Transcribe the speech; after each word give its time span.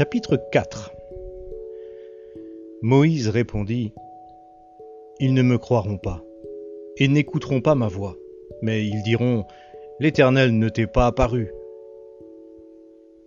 Chapitre 0.00 0.40
4 0.50 0.92
Moïse 2.80 3.28
répondit 3.28 3.92
Ils 5.18 5.34
ne 5.34 5.42
me 5.42 5.58
croiront 5.58 5.98
pas, 5.98 6.24
et 6.96 7.06
n'écouteront 7.06 7.60
pas 7.60 7.74
ma 7.74 7.88
voix, 7.88 8.16
mais 8.62 8.86
ils 8.86 9.02
diront 9.02 9.44
L'Éternel 9.98 10.58
ne 10.58 10.70
t'est 10.70 10.86
pas 10.86 11.04
apparu. 11.04 11.52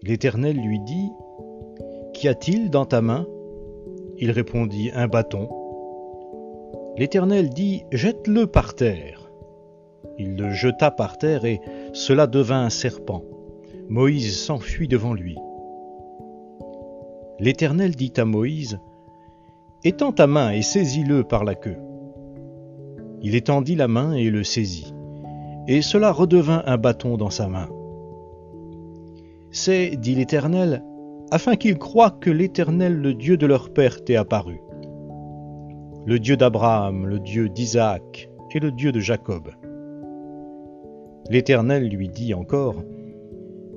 L'Éternel 0.01 0.57
lui 0.57 0.79
dit 0.79 1.11
Qu'y 2.15 2.27
a-t-il 2.27 2.71
dans 2.71 2.85
ta 2.85 3.01
main? 3.01 3.27
Il 4.17 4.31
répondit 4.31 4.89
Un 4.95 5.07
bâton. 5.07 5.49
L'Éternel 6.97 7.49
dit 7.49 7.83
Jette-le 7.91 8.47
par 8.47 8.73
terre. 8.73 9.29
Il 10.17 10.37
le 10.37 10.49
jeta 10.49 10.89
par 10.89 11.19
terre 11.19 11.45
et 11.45 11.61
cela 11.93 12.25
devint 12.25 12.65
un 12.65 12.71
serpent. 12.71 13.23
Moïse 13.89 14.39
s'enfuit 14.39 14.87
devant 14.87 15.13
lui. 15.13 15.37
L'Éternel 17.39 17.95
dit 17.95 18.13
à 18.17 18.25
Moïse, 18.25 18.79
Étends 19.83 20.11
ta 20.11 20.27
main 20.27 20.51
et 20.51 20.61
saisis-le 20.61 21.23
par 21.23 21.43
la 21.43 21.55
queue. 21.55 21.77
Il 23.21 23.35
étendit 23.35 23.75
la 23.75 23.87
main 23.87 24.13
et 24.13 24.29
le 24.29 24.43
saisit, 24.43 24.93
et 25.67 25.81
cela 25.81 26.11
redevint 26.11 26.63
un 26.65 26.77
bâton 26.77 27.17
dans 27.17 27.29
sa 27.29 27.47
main. 27.47 27.69
C'est, 29.51 29.95
dit 29.97 30.15
l'Éternel, 30.15 30.83
afin 31.31 31.55
qu'ils 31.55 31.77
croient 31.77 32.11
que 32.11 32.29
l'Éternel, 32.29 32.95
le 32.95 33.13
Dieu 33.13 33.37
de 33.37 33.45
leur 33.45 33.73
père, 33.73 34.03
t'est 34.03 34.15
apparu. 34.15 34.61
Le 36.05 36.19
Dieu 36.19 36.37
d'Abraham, 36.37 37.07
le 37.07 37.19
Dieu 37.19 37.49
d'Isaac 37.49 38.29
et 38.53 38.59
le 38.59 38.71
Dieu 38.71 38.91
de 38.91 38.99
Jacob. 38.99 39.49
L'Éternel 41.29 41.87
lui 41.87 42.09
dit 42.09 42.33
encore, 42.33 42.75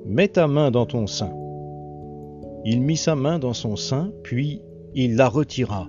Mets 0.05 0.27
ta 0.29 0.47
main 0.47 0.71
dans 0.71 0.85
ton 0.85 1.07
sein. 1.07 1.33
Il 2.65 2.81
mit 2.81 2.97
sa 2.97 3.15
main 3.15 3.39
dans 3.39 3.53
son 3.53 3.75
sein, 3.75 4.11
puis 4.23 4.61
il 4.93 5.15
la 5.15 5.29
retira. 5.29 5.87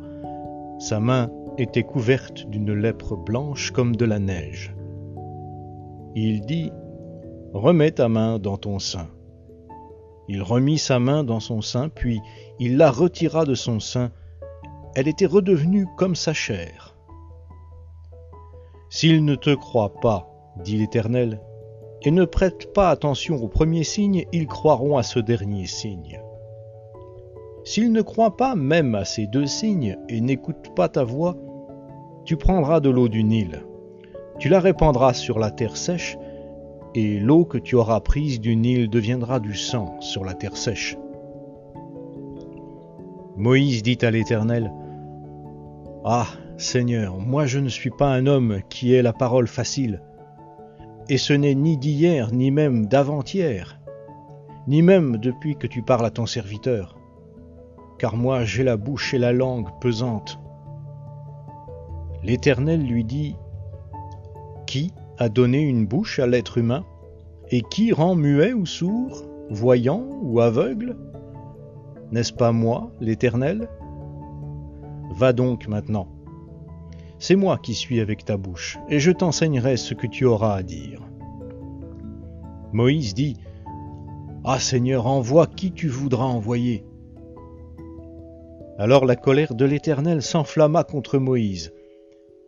Sa 0.79 1.01
main 1.01 1.31
était 1.59 1.83
couverte 1.83 2.47
d'une 2.49 2.73
lèpre 2.73 3.17
blanche 3.17 3.71
comme 3.73 3.97
de 3.97 4.05
la 4.05 4.19
neige. 4.19 4.75
Il 6.15 6.43
dit, 6.43 6.71
Remets 7.53 7.93
ta 7.93 8.09
main 8.09 8.39
dans 8.39 8.59
ton 8.59 8.79
sein. 8.79 9.09
Il 10.29 10.43
remit 10.43 10.79
sa 10.79 10.99
main 10.99 11.25
dans 11.25 11.41
son 11.41 11.63
sein, 11.63 11.89
puis 11.89 12.21
il 12.59 12.77
la 12.77 12.91
retira 12.91 13.45
de 13.47 13.55
son 13.55 13.81
sein. 13.81 14.11
Elle 14.95 15.09
était 15.09 15.27
redevenue 15.27 15.87
comme 15.97 16.15
sa 16.15 16.35
chair. 16.35 16.97
S'il 18.91 19.25
ne 19.25 19.35
te 19.35 19.55
croit 19.55 19.95
pas, 20.01 20.31
dit 20.63 20.77
l'Éternel, 20.77 21.41
et 22.03 22.11
ne 22.11 22.25
prête 22.25 22.73
pas 22.73 22.91
attention 22.91 23.37
au 23.43 23.49
premier 23.49 23.85
signe, 23.85 24.27
ils 24.33 24.47
croiront 24.47 24.97
à 24.97 25.03
ce 25.03 25.19
dernier 25.19 25.67
signe. 25.67 26.21
S'ils 27.65 27.93
ne 27.93 28.03
croient 28.03 28.37
pas 28.37 28.55
même 28.55 28.95
à 28.95 29.05
ces 29.05 29.27
deux 29.27 29.47
signes 29.47 29.99
et 30.09 30.21
n'écoutent 30.21 30.75
pas 30.75 30.89
ta 30.89 31.05
voix, 31.05 31.37
tu 32.25 32.37
prendras 32.37 32.81
de 32.81 32.91
l'eau 32.91 33.09
du 33.09 33.25
Nil, 33.25 33.63
tu 34.39 34.49
la 34.49 34.61
répandras 34.61 35.15
sur 35.15 35.39
la 35.39 35.51
terre 35.51 35.77
sèche, 35.77 36.17
et 36.95 37.19
l'eau 37.19 37.45
que 37.45 37.59
tu 37.59 37.75
auras 37.75 38.01
prise 38.01 38.41
du 38.41 38.57
Nil 38.57 38.89
deviendra 38.89 39.41
du 39.41 39.55
sang 39.55 39.97
sur 40.01 40.25
la 40.25 40.35
terre 40.35 40.57
sèche. 40.57 40.97
Moïse 43.37 43.83
dit 43.83 43.99
à 44.03 44.11
l'Éternel, 44.11 44.73
Ah, 46.05 46.27
Seigneur, 46.57 47.19
moi 47.19 47.47
je 47.47 47.59
ne 47.59 47.69
suis 47.69 47.91
pas 47.91 48.09
un 48.09 48.27
homme 48.27 48.61
qui 48.69 48.95
ait 48.95 49.03
la 49.03 49.13
parole 49.13 49.47
facile, 49.47 50.03
et 51.09 51.19
ce 51.19 51.33
n'est 51.33 51.55
ni 51.55 51.77
d'hier, 51.77 52.33
ni 52.33 52.51
même 52.51 52.87
d'avant-hier, 52.87 53.81
ni 54.67 54.83
même 54.83 55.17
depuis 55.17 55.57
que 55.57 55.67
tu 55.67 55.83
parles 55.83 56.07
à 56.07 56.11
ton 56.11 56.27
serviteur 56.27 56.98
car 57.99 58.17
moi 58.17 58.45
j'ai 58.45 58.65
la 58.65 58.77
bouche 58.77 59.15
et 59.15 59.19
la 59.19 59.33
langue 59.33 59.69
pesantes. 59.81 60.39
L'Éternel 62.23 62.85
lui 62.85 63.05
dit, 63.05 63.37
Qui 64.67 64.93
a 65.19 65.29
donné 65.29 65.61
une 65.61 65.87
bouche 65.87 66.19
à 66.19 66.27
l'être 66.27 66.59
humain 66.59 66.85
Et 67.51 67.63
qui 67.63 67.93
rend 67.93 68.15
muet 68.15 68.53
ou 68.53 68.67
sourd, 68.67 69.25
voyant 69.51 70.05
ou 70.23 70.41
aveugle? 70.41 70.97
N'est-ce 72.11 72.33
pas 72.33 72.53
moi, 72.53 72.91
l'Éternel? 73.01 73.69
Va 75.11 75.33
donc 75.33 75.69
maintenant. 75.69 76.09
C'est 77.19 77.37
moi 77.37 77.59
qui 77.59 77.75
suis 77.75 78.01
avec 78.01 78.25
ta 78.25 78.37
bouche, 78.37 78.79
et 78.89 79.01
je 79.01 79.11
t'enseignerai 79.11 79.77
ce 79.77 79.95
que 79.95 80.07
tu 80.07 80.25
auras 80.25 80.55
à 80.55 80.63
dire. 80.63 81.01
Moïse 82.73 83.15
dit, 83.15 83.37
Ah 84.45 84.61
Seigneur, 84.61 85.07
envoie 85.07 85.47
qui 85.47 85.73
tu 85.73 85.89
voudras 85.89 86.27
envoyer. 86.27 86.85
Alors 88.79 89.05
la 89.05 89.17
colère 89.17 89.57
de 89.57 89.65
l'Éternel 89.65 90.23
s'enflamma 90.23 90.85
contre 90.85 91.19
Moïse, 91.19 91.73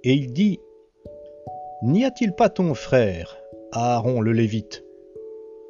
et 0.05 0.13
il 0.13 0.33
dit, 0.33 0.61
N'y 1.83 2.05
a-t-il 2.05 2.35
pas 2.35 2.49
ton 2.49 2.75
frère, 2.75 3.37
Aaron 3.73 4.21
le 4.21 4.31
Lévite? 4.31 4.85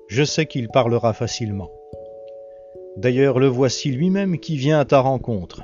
Je 0.08 0.22
sais 0.22 0.44
qu'il 0.44 0.68
parlera 0.68 1.14
facilement. 1.14 1.70
D'ailleurs 2.98 3.38
le 3.38 3.46
voici 3.46 3.90
lui-même 3.90 4.38
qui 4.38 4.56
vient 4.56 4.80
à 4.80 4.84
ta 4.84 5.00
rencontre. 5.00 5.62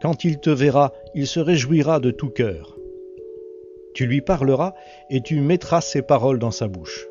Quand 0.00 0.22
il 0.22 0.38
te 0.38 0.50
verra, 0.50 0.92
il 1.14 1.26
se 1.26 1.40
réjouira 1.40 1.98
de 1.98 2.12
tout 2.12 2.30
cœur. 2.30 2.76
Tu 3.94 4.06
lui 4.06 4.20
parleras 4.20 4.74
et 5.10 5.22
tu 5.22 5.40
mettras 5.40 5.80
ses 5.80 6.02
paroles 6.02 6.38
dans 6.38 6.52
sa 6.52 6.68
bouche. 6.68 7.08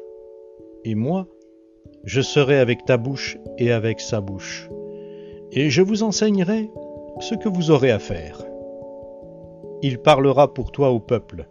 Et 0.85 0.95
moi, 0.95 1.27
je 2.05 2.21
serai 2.21 2.59
avec 2.59 2.85
ta 2.85 2.95
bouche 2.95 3.37
et 3.57 3.73
avec 3.73 3.99
sa 3.99 4.21
bouche. 4.21 4.69
Et 5.51 5.69
je 5.69 5.81
vous 5.81 6.03
enseignerai 6.03 6.69
ce 7.19 7.35
que 7.35 7.49
vous 7.49 7.71
aurez 7.71 7.91
à 7.91 7.99
faire. 7.99 8.43
Il 9.81 9.99
parlera 9.99 10.53
pour 10.53 10.71
toi 10.71 10.89
au 10.89 10.99
peuple. 10.99 11.47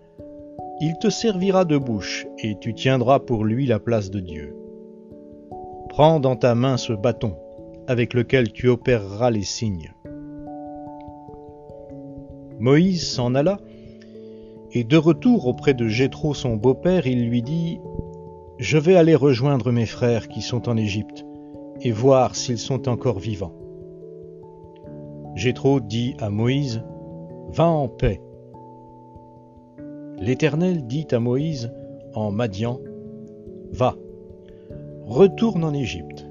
Il 0.80 0.98
te 0.98 1.08
servira 1.08 1.64
de 1.64 1.78
bouche, 1.78 2.26
et 2.38 2.56
tu 2.58 2.74
tiendras 2.74 3.20
pour 3.20 3.44
lui 3.44 3.66
la 3.66 3.78
place 3.78 4.10
de 4.10 4.20
Dieu. 4.20 4.56
Prends 5.88 6.20
dans 6.20 6.36
ta 6.36 6.54
main 6.54 6.76
ce 6.76 6.92
bâton, 6.92 7.36
avec 7.86 8.12
lequel 8.12 8.52
tu 8.52 8.68
opéreras 8.68 9.30
les 9.30 9.42
signes. 9.42 9.94
Moïse 12.58 13.08
s'en 13.08 13.34
alla, 13.34 13.58
et 14.72 14.84
de 14.84 14.96
retour 14.96 15.46
auprès 15.46 15.74
de 15.74 15.86
Jéthro 15.86 16.34
son 16.34 16.56
beau-père, 16.56 17.06
il 17.06 17.28
lui 17.28 17.42
dit 17.42 17.78
Je 18.58 18.78
vais 18.78 18.96
aller 18.96 19.14
rejoindre 19.14 19.70
mes 19.70 19.86
frères 19.86 20.28
qui 20.28 20.42
sont 20.42 20.68
en 20.68 20.76
Égypte, 20.76 21.24
et 21.80 21.92
voir 21.92 22.34
s'ils 22.34 22.58
sont 22.58 22.88
encore 22.88 23.18
vivants. 23.18 23.54
Jéthro 25.34 25.80
dit 25.80 26.14
à 26.20 26.30
Moïse, 26.30 26.82
Va 27.48 27.66
en 27.66 27.88
paix. 27.88 28.20
L'Éternel 30.18 30.86
dit 30.86 31.06
à 31.10 31.18
Moïse 31.18 31.72
en 32.14 32.30
Madian, 32.30 32.80
Va, 33.72 33.96
retourne 35.04 35.64
en 35.64 35.74
Égypte, 35.74 36.26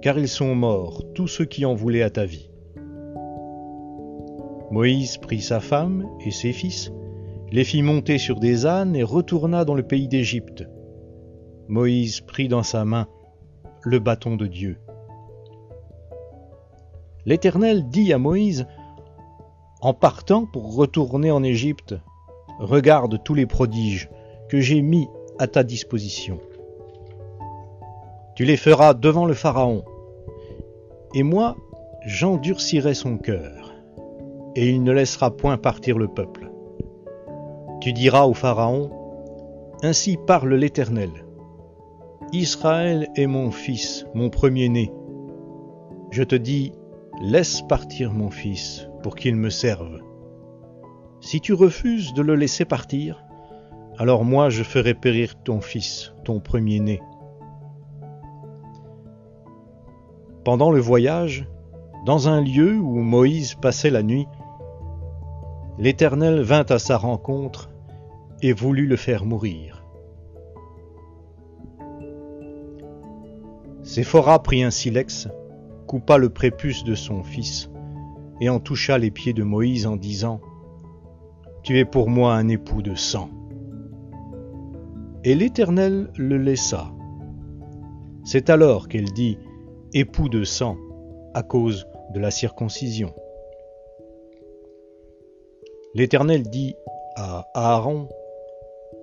car 0.00 0.18
ils 0.18 0.28
sont 0.28 0.54
morts, 0.54 1.02
tous 1.14 1.26
ceux 1.26 1.44
qui 1.44 1.64
en 1.64 1.74
voulaient 1.74 2.02
à 2.02 2.10
ta 2.10 2.24
vie. 2.24 2.48
Moïse 4.70 5.18
prit 5.18 5.40
sa 5.40 5.60
femme 5.60 6.06
et 6.24 6.30
ses 6.30 6.52
fils, 6.52 6.92
les 7.50 7.64
fit 7.64 7.82
monter 7.82 8.18
sur 8.18 8.38
des 8.38 8.66
ânes 8.66 8.96
et 8.96 9.02
retourna 9.02 9.64
dans 9.64 9.74
le 9.74 9.82
pays 9.82 10.08
d'Égypte. 10.08 10.64
Moïse 11.68 12.20
prit 12.20 12.48
dans 12.48 12.62
sa 12.62 12.84
main 12.84 13.08
le 13.82 13.98
bâton 13.98 14.36
de 14.36 14.46
Dieu. 14.46 14.78
L'Éternel 17.26 17.88
dit 17.88 18.12
à 18.12 18.18
Moïse, 18.18 18.66
En 19.80 19.92
partant 19.92 20.46
pour 20.46 20.76
retourner 20.76 21.32
en 21.32 21.42
Égypte, 21.42 21.96
regarde 22.60 23.20
tous 23.24 23.34
les 23.34 23.46
prodiges 23.46 24.08
que 24.48 24.60
j'ai 24.60 24.80
mis 24.80 25.08
à 25.40 25.48
ta 25.48 25.64
disposition. 25.64 26.38
Tu 28.36 28.44
les 28.44 28.56
feras 28.56 28.94
devant 28.94 29.26
le 29.26 29.34
Pharaon, 29.34 29.82
et 31.14 31.24
moi 31.24 31.56
j'endurcirai 32.06 32.94
son 32.94 33.18
cœur, 33.18 33.74
et 34.54 34.70
il 34.70 34.84
ne 34.84 34.92
laissera 34.92 35.36
point 35.36 35.58
partir 35.58 35.98
le 35.98 36.06
peuple. 36.06 36.52
Tu 37.80 37.92
diras 37.92 38.26
au 38.26 38.34
Pharaon, 38.34 38.90
Ainsi 39.82 40.16
parle 40.16 40.54
l'Éternel. 40.54 41.10
Israël 42.32 43.08
est 43.16 43.26
mon 43.26 43.50
fils, 43.50 44.06
mon 44.14 44.30
premier-né. 44.30 44.92
Je 46.10 46.22
te 46.22 46.34
dis, 46.34 46.72
Laisse 47.20 47.62
partir 47.62 48.12
mon 48.12 48.30
fils 48.30 48.88
pour 49.02 49.16
qu'il 49.16 49.36
me 49.36 49.48
serve. 49.48 50.00
Si 51.20 51.40
tu 51.40 51.54
refuses 51.54 52.12
de 52.12 52.20
le 52.20 52.34
laisser 52.34 52.66
partir, 52.66 53.24
alors 53.96 54.22
moi 54.22 54.50
je 54.50 54.62
ferai 54.62 54.92
périr 54.92 55.34
ton 55.42 55.62
fils, 55.62 56.12
ton 56.24 56.40
premier-né. 56.40 57.00
Pendant 60.44 60.70
le 60.70 60.78
voyage, 60.78 61.48
dans 62.04 62.28
un 62.28 62.42
lieu 62.42 62.76
où 62.76 62.96
Moïse 63.00 63.54
passait 63.54 63.90
la 63.90 64.02
nuit, 64.02 64.28
l'Éternel 65.78 66.42
vint 66.42 66.66
à 66.68 66.78
sa 66.78 66.98
rencontre 66.98 67.70
et 68.42 68.52
voulut 68.52 68.86
le 68.86 68.96
faire 68.96 69.24
mourir. 69.24 69.82
Séphora 73.82 74.42
prit 74.42 74.62
un 74.62 74.70
silex, 74.70 75.28
coupa 75.86 76.18
le 76.18 76.28
prépuce 76.28 76.84
de 76.84 76.94
son 76.94 77.22
fils 77.22 77.70
et 78.40 78.48
en 78.48 78.60
toucha 78.60 78.98
les 78.98 79.10
pieds 79.10 79.32
de 79.32 79.42
Moïse 79.42 79.86
en 79.86 79.96
disant 79.96 80.40
Tu 81.62 81.78
es 81.78 81.84
pour 81.84 82.08
moi 82.08 82.34
un 82.34 82.48
époux 82.48 82.82
de 82.82 82.94
sang. 82.94 83.30
Et 85.24 85.34
l'Éternel 85.34 86.10
le 86.16 86.36
laissa. 86.36 86.92
C'est 88.24 88.50
alors 88.50 88.88
qu'elle 88.88 89.12
dit 89.12 89.38
Époux 89.94 90.28
de 90.28 90.44
sang 90.44 90.76
à 91.34 91.42
cause 91.42 91.86
de 92.14 92.20
la 92.20 92.30
circoncision. 92.30 93.14
L'Éternel 95.94 96.42
dit 96.42 96.74
à 97.16 97.46
Aaron 97.54 98.08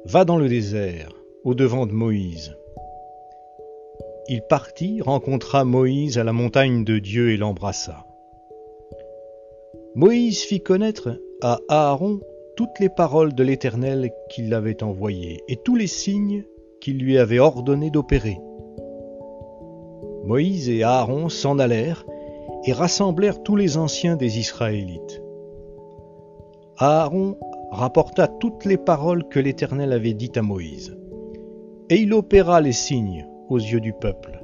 Va 0.06 0.26
dans 0.26 0.38
le 0.38 0.50
désert, 0.50 1.10
au 1.44 1.56
devant 1.56 1.86
de 1.86 1.94
Moïse. 1.94 2.56
Il 4.30 4.42
partit, 4.42 5.02
rencontra 5.02 5.66
Moïse 5.66 6.18
à 6.18 6.24
la 6.24 6.31
montagne 6.31 6.86
de 6.86 6.98
Dieu 6.98 7.31
et 7.31 7.38
l'embrassa. 7.38 8.06
Moïse 9.96 10.44
fit 10.44 10.62
connaître 10.62 11.20
à 11.42 11.60
Aaron 11.68 12.22
toutes 12.56 12.80
les 12.80 12.90
paroles 12.90 13.34
de 13.34 13.44
l'Éternel 13.44 14.12
qui 14.30 14.44
l'avait 14.44 14.81
envoyé 14.81 15.42
et 15.50 15.58
tous 15.58 15.75
les 15.75 15.88
signes 15.88 16.46
qu'il 16.80 17.00
lui 17.00 17.18
avait 17.18 17.40
ordonné 17.40 17.90
d'opérer. 17.90 18.40
Moïse 20.24 20.70
et 20.70 20.84
Aaron 20.84 21.28
s'en 21.28 21.60
allèrent 21.60 22.06
et 22.66 22.72
rassemblèrent 22.72 23.44
tous 23.44 23.58
les 23.58 23.75
anciens 23.78 24.16
des 24.16 24.40
Israélites. 24.40 25.22
Aaron 26.78 27.38
rapporta 27.72 28.28
toutes 28.30 28.64
les 28.64 28.78
paroles 28.78 29.28
que 29.28 29.40
l'Éternel 29.40 29.92
avait 29.92 30.14
dites 30.14 30.38
à 30.38 30.42
Moïse, 30.42 30.98
et 31.90 31.98
il 31.98 32.14
opéra 32.14 32.62
les 32.62 32.72
signes 32.72 33.28
yeux 33.58 33.80
du 33.80 33.94
peuple. 33.94 34.44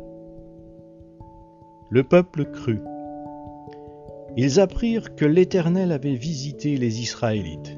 Le 1.90 2.04
peuple 2.04 2.46
crut. 2.46 2.82
Ils 4.38 4.60
apprirent 4.60 5.16
que 5.16 5.26
l'Éternel 5.26 5.92
avait 5.92 6.16
visité 6.16 6.78
les 6.78 7.02
Israélites, 7.02 7.76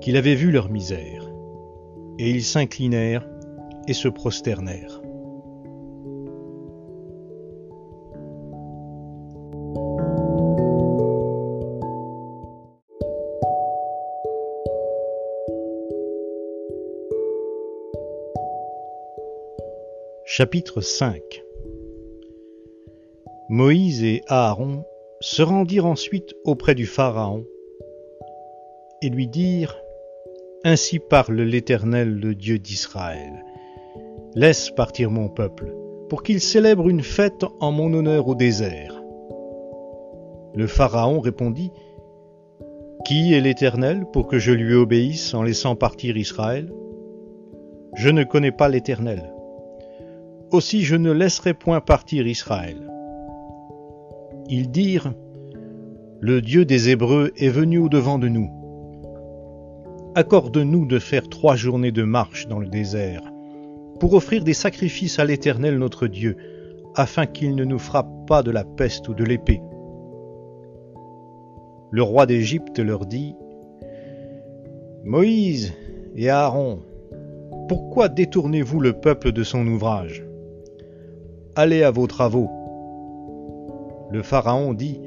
qu'il 0.00 0.16
avait 0.16 0.36
vu 0.36 0.50
leur 0.50 0.70
misère, 0.70 1.30
et 2.18 2.30
ils 2.30 2.44
s'inclinèrent 2.44 3.28
et 3.88 3.94
se 3.94 4.08
prosternèrent. 4.08 5.02
Chapitre 20.38 20.80
5 20.80 21.20
Moïse 23.48 24.04
et 24.04 24.22
Aaron 24.28 24.84
se 25.20 25.42
rendirent 25.42 25.86
ensuite 25.86 26.32
auprès 26.44 26.76
du 26.76 26.86
Pharaon 26.86 27.44
et 29.02 29.08
lui 29.08 29.26
dirent 29.26 29.76
Ainsi 30.62 31.00
parle 31.00 31.40
l'Éternel, 31.40 32.14
le 32.14 32.36
Dieu 32.36 32.60
d'Israël. 32.60 33.44
Laisse 34.36 34.70
partir 34.70 35.10
mon 35.10 35.28
peuple, 35.28 35.74
pour 36.08 36.22
qu'il 36.22 36.40
célèbre 36.40 36.88
une 36.88 37.02
fête 37.02 37.44
en 37.58 37.72
mon 37.72 37.92
honneur 37.92 38.28
au 38.28 38.36
désert. 38.36 39.02
Le 40.54 40.68
Pharaon 40.68 41.18
répondit 41.18 41.72
Qui 43.04 43.34
est 43.34 43.40
l'Éternel 43.40 44.06
pour 44.12 44.28
que 44.28 44.38
je 44.38 44.52
lui 44.52 44.76
obéisse 44.76 45.34
en 45.34 45.42
laissant 45.42 45.74
partir 45.74 46.16
Israël? 46.16 46.72
Je 47.96 48.08
ne 48.08 48.22
connais 48.22 48.52
pas 48.52 48.68
l'Éternel 48.68 49.34
aussi 50.52 50.82
je 50.82 50.96
ne 50.96 51.10
laisserai 51.10 51.54
point 51.54 51.80
partir 51.80 52.26
Israël. 52.26 52.76
Ils 54.48 54.70
dirent, 54.70 55.12
Le 56.20 56.40
Dieu 56.40 56.64
des 56.64 56.90
Hébreux 56.90 57.32
est 57.36 57.48
venu 57.48 57.78
au-devant 57.78 58.18
de 58.18 58.28
nous. 58.28 58.50
Accorde-nous 60.14 60.86
de 60.86 60.98
faire 60.98 61.28
trois 61.28 61.54
journées 61.54 61.92
de 61.92 62.02
marche 62.02 62.48
dans 62.48 62.58
le 62.58 62.68
désert, 62.68 63.22
pour 64.00 64.14
offrir 64.14 64.42
des 64.42 64.54
sacrifices 64.54 65.18
à 65.18 65.24
l'Éternel 65.24 65.78
notre 65.78 66.06
Dieu, 66.06 66.36
afin 66.94 67.26
qu'il 67.26 67.54
ne 67.54 67.64
nous 67.64 67.78
frappe 67.78 68.26
pas 68.26 68.42
de 68.42 68.50
la 68.50 68.64
peste 68.64 69.08
ou 69.08 69.14
de 69.14 69.24
l'épée. 69.24 69.60
Le 71.90 72.02
roi 72.02 72.26
d'Égypte 72.26 72.78
leur 72.78 73.06
dit, 73.06 73.34
Moïse 75.04 75.72
et 76.16 76.28
Aaron, 76.28 76.80
pourquoi 77.68 78.08
détournez-vous 78.08 78.80
le 78.80 78.94
peuple 78.94 79.32
de 79.32 79.42
son 79.42 79.66
ouvrage? 79.66 80.27
Allez 81.60 81.82
à 81.82 81.90
vos 81.90 82.06
travaux. 82.06 82.48
Le 84.12 84.22
Pharaon 84.22 84.74
dit, 84.74 85.00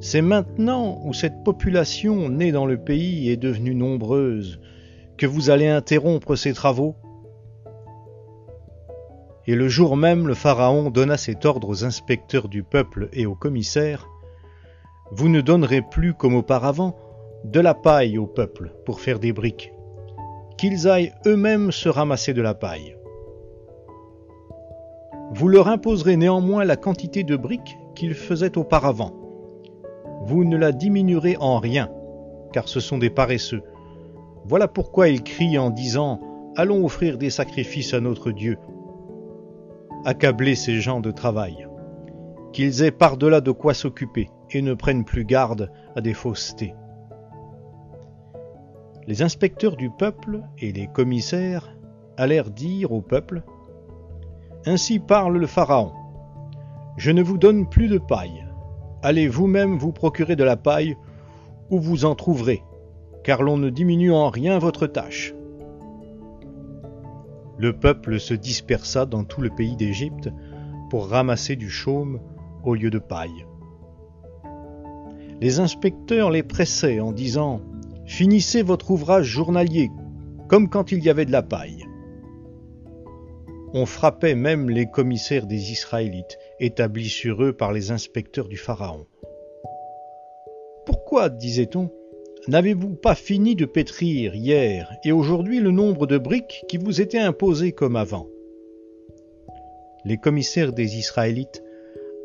C'est 0.00 0.20
maintenant 0.20 0.98
où 1.04 1.12
cette 1.12 1.44
population 1.44 2.28
née 2.28 2.50
dans 2.50 2.66
le 2.66 2.76
pays 2.76 3.30
est 3.30 3.36
devenue 3.36 3.76
nombreuse 3.76 4.58
que 5.16 5.26
vous 5.26 5.48
allez 5.48 5.68
interrompre 5.68 6.34
ces 6.34 6.54
travaux 6.54 6.96
Et 9.46 9.54
le 9.54 9.68
jour 9.68 9.96
même 9.96 10.26
le 10.26 10.34
Pharaon 10.34 10.90
donna 10.90 11.16
cet 11.16 11.44
ordre 11.44 11.68
aux 11.68 11.84
inspecteurs 11.84 12.48
du 12.48 12.64
peuple 12.64 13.08
et 13.12 13.26
aux 13.26 13.36
commissaires, 13.36 14.08
Vous 15.12 15.28
ne 15.28 15.40
donnerez 15.40 15.82
plus 15.82 16.14
comme 16.14 16.34
auparavant 16.34 16.96
de 17.44 17.60
la 17.60 17.74
paille 17.74 18.18
au 18.18 18.26
peuple 18.26 18.74
pour 18.84 18.98
faire 18.98 19.20
des 19.20 19.32
briques, 19.32 19.72
qu'ils 20.58 20.88
aillent 20.88 21.12
eux-mêmes 21.26 21.70
se 21.70 21.88
ramasser 21.88 22.34
de 22.34 22.42
la 22.42 22.54
paille. 22.54 22.95
Vous 25.32 25.48
leur 25.48 25.68
imposerez 25.68 26.16
néanmoins 26.16 26.64
la 26.64 26.76
quantité 26.76 27.24
de 27.24 27.36
briques 27.36 27.78
qu'ils 27.94 28.14
faisaient 28.14 28.56
auparavant. 28.56 29.12
Vous 30.22 30.44
ne 30.44 30.56
la 30.56 30.72
diminuerez 30.72 31.36
en 31.40 31.58
rien, 31.58 31.90
car 32.52 32.68
ce 32.68 32.80
sont 32.80 32.98
des 32.98 33.10
paresseux. 33.10 33.62
Voilà 34.44 34.68
pourquoi 34.68 35.08
ils 35.08 35.22
crient 35.22 35.58
en 35.58 35.70
disant 35.70 36.20
Allons 36.56 36.84
offrir 36.84 37.18
des 37.18 37.30
sacrifices 37.30 37.92
à 37.92 38.00
notre 38.00 38.30
Dieu. 38.30 38.56
Accablez 40.04 40.54
ces 40.54 40.80
gens 40.80 41.00
de 41.00 41.10
travail, 41.10 41.66
qu'ils 42.52 42.82
aient 42.82 42.92
par-delà 42.92 43.40
de 43.40 43.50
quoi 43.50 43.74
s'occuper 43.74 44.30
et 44.52 44.62
ne 44.62 44.72
prennent 44.72 45.04
plus 45.04 45.24
garde 45.24 45.70
à 45.96 46.00
des 46.00 46.14
faussetés. 46.14 46.74
Les 49.06 49.22
inspecteurs 49.22 49.76
du 49.76 49.90
peuple 49.90 50.40
et 50.58 50.72
les 50.72 50.86
commissaires 50.86 51.76
allèrent 52.16 52.50
dire 52.50 52.92
au 52.92 53.02
peuple 53.02 53.42
ainsi 54.66 54.98
parle 54.98 55.38
le 55.38 55.46
Pharaon. 55.46 55.92
Je 56.96 57.12
ne 57.12 57.22
vous 57.22 57.38
donne 57.38 57.68
plus 57.68 57.88
de 57.88 57.98
paille. 57.98 58.44
Allez 59.02 59.28
vous-même 59.28 59.78
vous 59.78 59.92
procurer 59.92 60.34
de 60.34 60.44
la 60.44 60.56
paille, 60.56 60.96
où 61.70 61.78
vous 61.78 62.04
en 62.04 62.14
trouverez, 62.14 62.62
car 63.22 63.42
l'on 63.42 63.56
ne 63.56 63.70
diminue 63.70 64.12
en 64.12 64.28
rien 64.28 64.58
votre 64.58 64.86
tâche. 64.86 65.34
Le 67.58 67.72
peuple 67.72 68.18
se 68.20 68.34
dispersa 68.34 69.06
dans 69.06 69.24
tout 69.24 69.40
le 69.40 69.50
pays 69.50 69.76
d'Égypte 69.76 70.30
pour 70.90 71.08
ramasser 71.08 71.56
du 71.56 71.70
chaume 71.70 72.20
au 72.64 72.74
lieu 72.74 72.90
de 72.90 72.98
paille. 72.98 73.46
Les 75.40 75.60
inspecteurs 75.60 76.30
les 76.30 76.42
pressaient 76.42 77.00
en 77.00 77.12
disant 77.12 77.60
Finissez 78.04 78.62
votre 78.62 78.90
ouvrage 78.90 79.26
journalier, 79.26 79.90
comme 80.48 80.68
quand 80.68 80.92
il 80.92 81.02
y 81.02 81.10
avait 81.10 81.24
de 81.24 81.32
la 81.32 81.42
paille. 81.42 81.85
On 83.74 83.84
frappait 83.84 84.34
même 84.34 84.70
les 84.70 84.86
commissaires 84.86 85.46
des 85.46 85.72
Israélites, 85.72 86.38
établis 86.60 87.08
sur 87.08 87.42
eux 87.42 87.52
par 87.52 87.72
les 87.72 87.90
inspecteurs 87.90 88.48
du 88.48 88.56
Pharaon. 88.56 89.06
Pourquoi, 90.86 91.28
disait-on, 91.28 91.90
n'avez-vous 92.48 92.94
pas 92.94 93.16
fini 93.16 93.56
de 93.56 93.64
pétrir 93.64 94.34
hier 94.34 94.92
et 95.04 95.10
aujourd'hui 95.10 95.58
le 95.58 95.72
nombre 95.72 96.06
de 96.06 96.16
briques 96.16 96.64
qui 96.68 96.76
vous 96.76 97.00
étaient 97.00 97.18
imposées 97.18 97.72
comme 97.72 97.96
avant? 97.96 98.28
Les 100.04 100.16
commissaires 100.16 100.72
des 100.72 100.96
Israélites 100.96 101.64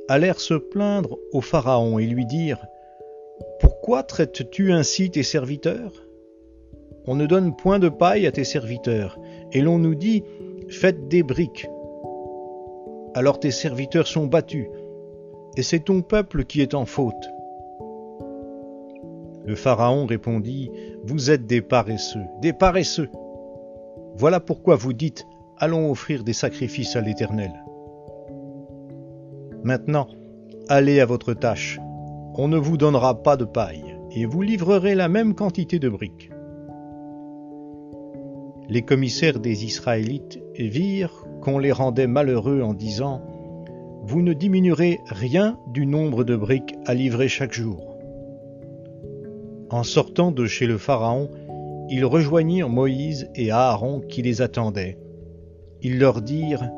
allèrent 0.08 0.40
se 0.40 0.54
plaindre 0.54 1.18
au 1.32 1.42
Pharaon 1.42 1.98
et 1.98 2.06
lui 2.06 2.26
dire 2.28 2.64
Pourquoi 3.60 4.04
traites-tu 4.04 4.72
ainsi 4.72 5.10
tes 5.10 5.24
serviteurs? 5.24 6.06
On 7.08 7.16
ne 7.16 7.26
donne 7.26 7.56
point 7.56 7.80
de 7.80 7.90
paille 7.90 8.28
à 8.28 8.32
tes 8.32 8.44
serviteurs, 8.44 9.18
et 9.52 9.62
l'on 9.62 9.80
nous 9.80 9.96
dit 9.96 10.24
Faites 10.72 11.10
des 11.10 11.22
briques. 11.22 11.68
Alors 13.14 13.40
tes 13.40 13.52
serviteurs 13.52 14.08
sont 14.08 14.26
battus, 14.26 14.68
et 15.58 15.64
c'est 15.64 15.82
ton 15.82 16.02
peuple 16.02 16.46
qui 16.46 16.62
est 16.62 16.74
en 16.74 16.86
faute. 16.86 17.30
Le 19.46 19.56
Pharaon 19.56 20.06
répondit, 20.06 20.72
Vous 21.04 21.30
êtes 21.30 21.46
des 21.46 21.62
paresseux, 21.62 22.24
des 22.42 22.54
paresseux. 22.54 23.10
Voilà 24.16 24.40
pourquoi 24.40 24.78
vous 24.78 24.94
dites, 24.94 25.26
Allons 25.58 25.92
offrir 25.92 26.24
des 26.24 26.34
sacrifices 26.34 26.96
à 26.96 27.02
l'Éternel. 27.02 27.52
Maintenant, 29.64 30.08
allez 30.70 31.02
à 31.02 31.06
votre 31.06 31.34
tâche. 31.34 31.80
On 32.36 32.48
ne 32.48 32.58
vous 32.58 32.78
donnera 32.78 33.22
pas 33.22 33.36
de 33.36 33.46
paille, 33.46 33.98
et 34.12 34.26
vous 34.26 34.42
livrerez 34.42 34.96
la 34.96 35.10
même 35.10 35.36
quantité 35.36 35.80
de 35.80 35.90
briques 35.90 36.32
les 38.72 38.84
commissaires 38.84 39.42
des 39.42 39.66
Israélites 39.66 40.41
virent 40.58 41.26
qu'on 41.42 41.58
les 41.58 41.72
rendait 41.72 42.08
malheureux 42.08 42.62
en 42.62 42.74
disant 42.74 43.22
vous 44.04 44.22
ne 44.24 44.34
diminuerez 44.34 45.00
rien 45.06 45.60
du 45.68 45.86
nombre 45.86 46.24
de 46.24 46.36
briques 46.36 46.76
à 46.86 46.96
livrer 46.96 47.28
chaque 47.28 47.54
jour. 47.54 47.98
En 49.70 49.84
sortant 49.84 50.32
de 50.32 50.48
chez 50.48 50.66
le 50.66 50.80
Pharaon, 50.80 51.30
ils 51.88 52.04
rejoignirent 52.04 52.70
Moïse 52.70 53.30
et 53.36 53.52
Aaron 53.52 54.00
qui 54.02 54.22
les 54.24 54.42
attendaient. 54.42 54.98
Ils 55.84 56.00
leur 56.00 56.22
dirent 56.22 56.70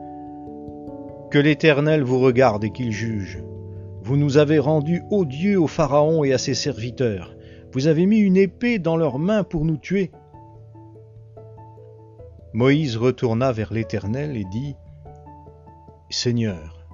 Que 1.31 1.39
l'Éternel 1.39 2.03
vous 2.03 2.19
regarde 2.19 2.65
et 2.65 2.71
qu'il 2.71 2.91
juge. 2.91 3.41
Vous 4.01 4.17
nous 4.17 4.37
avez 4.37 4.59
rendus 4.59 5.01
odieux 5.09 5.59
au 5.59 5.67
Pharaon 5.67 6.25
et 6.25 6.33
à 6.33 6.37
ses 6.37 6.53
serviteurs. 6.53 7.35
Vous 7.71 7.87
avez 7.87 8.05
mis 8.05 8.19
une 8.19 8.37
épée 8.37 8.79
dans 8.79 8.97
leurs 8.97 9.17
mains 9.17 9.43
pour 9.43 9.63
nous 9.63 9.77
tuer. 9.77 10.11
Moïse 12.53 12.97
retourna 12.97 13.51
vers 13.51 13.73
l'Éternel 13.73 14.37
et 14.37 14.43
dit, 14.45 14.75
Seigneur, 16.11 16.85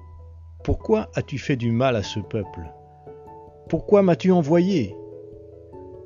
pourquoi 0.64 1.10
as-tu 1.14 1.36
fait 1.36 1.56
du 1.56 1.70
mal 1.70 1.96
à 1.96 2.02
ce 2.02 2.18
peuple? 2.18 2.72
Pourquoi 3.68 4.00
m'as-tu 4.00 4.32
envoyé? 4.32 4.96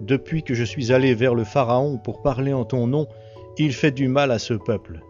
Depuis 0.00 0.42
que 0.42 0.54
je 0.54 0.64
suis 0.64 0.92
allé 0.92 1.14
vers 1.14 1.36
le 1.36 1.44
Pharaon 1.44 1.98
pour 1.98 2.20
parler 2.20 2.52
en 2.52 2.64
ton 2.64 2.88
nom, 2.88 3.06
il 3.56 3.72
fait 3.72 3.92
du 3.92 4.08
mal 4.08 4.32
à 4.32 4.40
ce 4.40 4.54
peuple. 4.54 5.00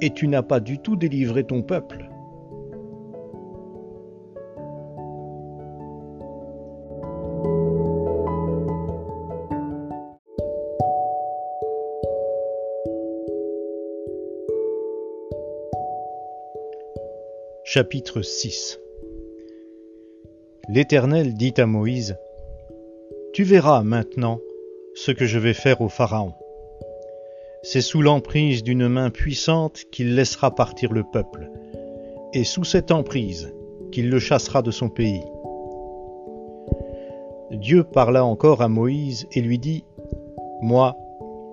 Et 0.00 0.10
tu 0.10 0.28
n'as 0.28 0.42
pas 0.42 0.60
du 0.60 0.78
tout 0.78 0.94
délivré 0.94 1.42
ton 1.42 1.62
peuple. 1.62 2.08
Chapitre 17.74 18.22
6 18.22 18.78
L'Éternel 20.68 21.34
dit 21.34 21.54
à 21.56 21.66
Moïse, 21.66 22.16
Tu 23.32 23.42
verras 23.42 23.82
maintenant 23.82 24.38
ce 24.94 25.10
que 25.10 25.26
je 25.26 25.40
vais 25.40 25.54
faire 25.54 25.80
au 25.80 25.88
Pharaon. 25.88 26.34
C'est 27.64 27.80
sous 27.80 28.00
l'emprise 28.00 28.62
d'une 28.62 28.86
main 28.86 29.10
puissante 29.10 29.86
qu'il 29.90 30.14
laissera 30.14 30.54
partir 30.54 30.92
le 30.92 31.02
peuple, 31.02 31.50
et 32.32 32.44
sous 32.44 32.62
cette 32.62 32.92
emprise 32.92 33.52
qu'il 33.90 34.08
le 34.08 34.20
chassera 34.20 34.62
de 34.62 34.70
son 34.70 34.88
pays. 34.88 35.24
Dieu 37.50 37.82
parla 37.82 38.24
encore 38.24 38.62
à 38.62 38.68
Moïse 38.68 39.26
et 39.32 39.40
lui 39.40 39.58
dit, 39.58 39.82
Moi, 40.62 40.96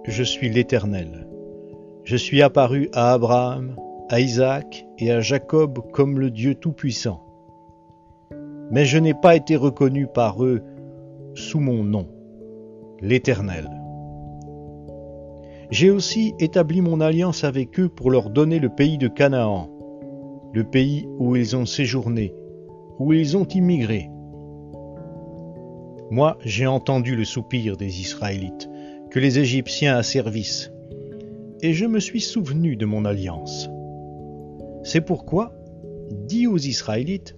je 0.03 0.21
suis 0.21 0.51
l'Éternel. 0.51 1.27
Je 2.03 2.15
suis 2.15 2.43
apparu 2.43 2.89
à 2.93 3.11
Abraham, 3.11 3.75
à 4.11 4.19
Isaac 4.19 4.85
et 4.97 5.09
à 5.09 5.21
Jacob 5.21 5.79
comme 5.93 6.19
le 6.19 6.31
Dieu 6.31 6.53
Tout-Puissant. 6.55 7.23
Mais 8.69 8.83
je 8.83 8.97
n'ai 8.97 9.13
pas 9.13 9.37
été 9.37 9.55
reconnu 9.55 10.05
par 10.05 10.43
eux 10.43 10.61
sous 11.33 11.61
mon 11.61 11.85
nom, 11.85 12.09
l'Éternel. 12.99 13.69
J'ai 15.69 15.89
aussi 15.89 16.33
établi 16.39 16.81
mon 16.81 16.99
alliance 16.99 17.45
avec 17.45 17.79
eux 17.79 17.87
pour 17.87 18.11
leur 18.11 18.29
donner 18.29 18.59
le 18.59 18.67
pays 18.67 18.97
de 18.97 19.07
Canaan, 19.07 19.69
le 20.51 20.65
pays 20.65 21.07
où 21.17 21.37
ils 21.37 21.55
ont 21.55 21.65
séjourné, 21.65 22.35
où 22.99 23.13
ils 23.13 23.37
ont 23.37 23.45
immigré. 23.45 24.09
Moi, 26.09 26.37
j'ai 26.43 26.67
entendu 26.67 27.15
le 27.15 27.23
soupir 27.23 27.77
des 27.77 28.01
Israélites, 28.01 28.69
que 29.09 29.19
les 29.19 29.39
Égyptiens 29.39 29.95
asservissent, 29.95 30.69
et 31.61 31.71
je 31.71 31.85
me 31.85 32.01
suis 32.01 32.19
souvenu 32.19 32.75
de 32.75 32.85
mon 32.85 33.05
alliance. 33.05 33.70
C'est 34.83 35.01
pourquoi, 35.01 35.53
dis 36.09 36.47
aux 36.47 36.57
Israélites, 36.57 37.35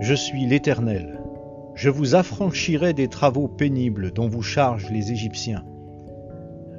Je 0.00 0.14
suis 0.14 0.44
l'Éternel, 0.44 1.20
je 1.74 1.88
vous 1.88 2.14
affranchirai 2.16 2.92
des 2.92 3.08
travaux 3.08 3.46
pénibles 3.46 4.12
dont 4.12 4.28
vous 4.28 4.42
chargent 4.42 4.90
les 4.90 5.12
Égyptiens. 5.12 5.64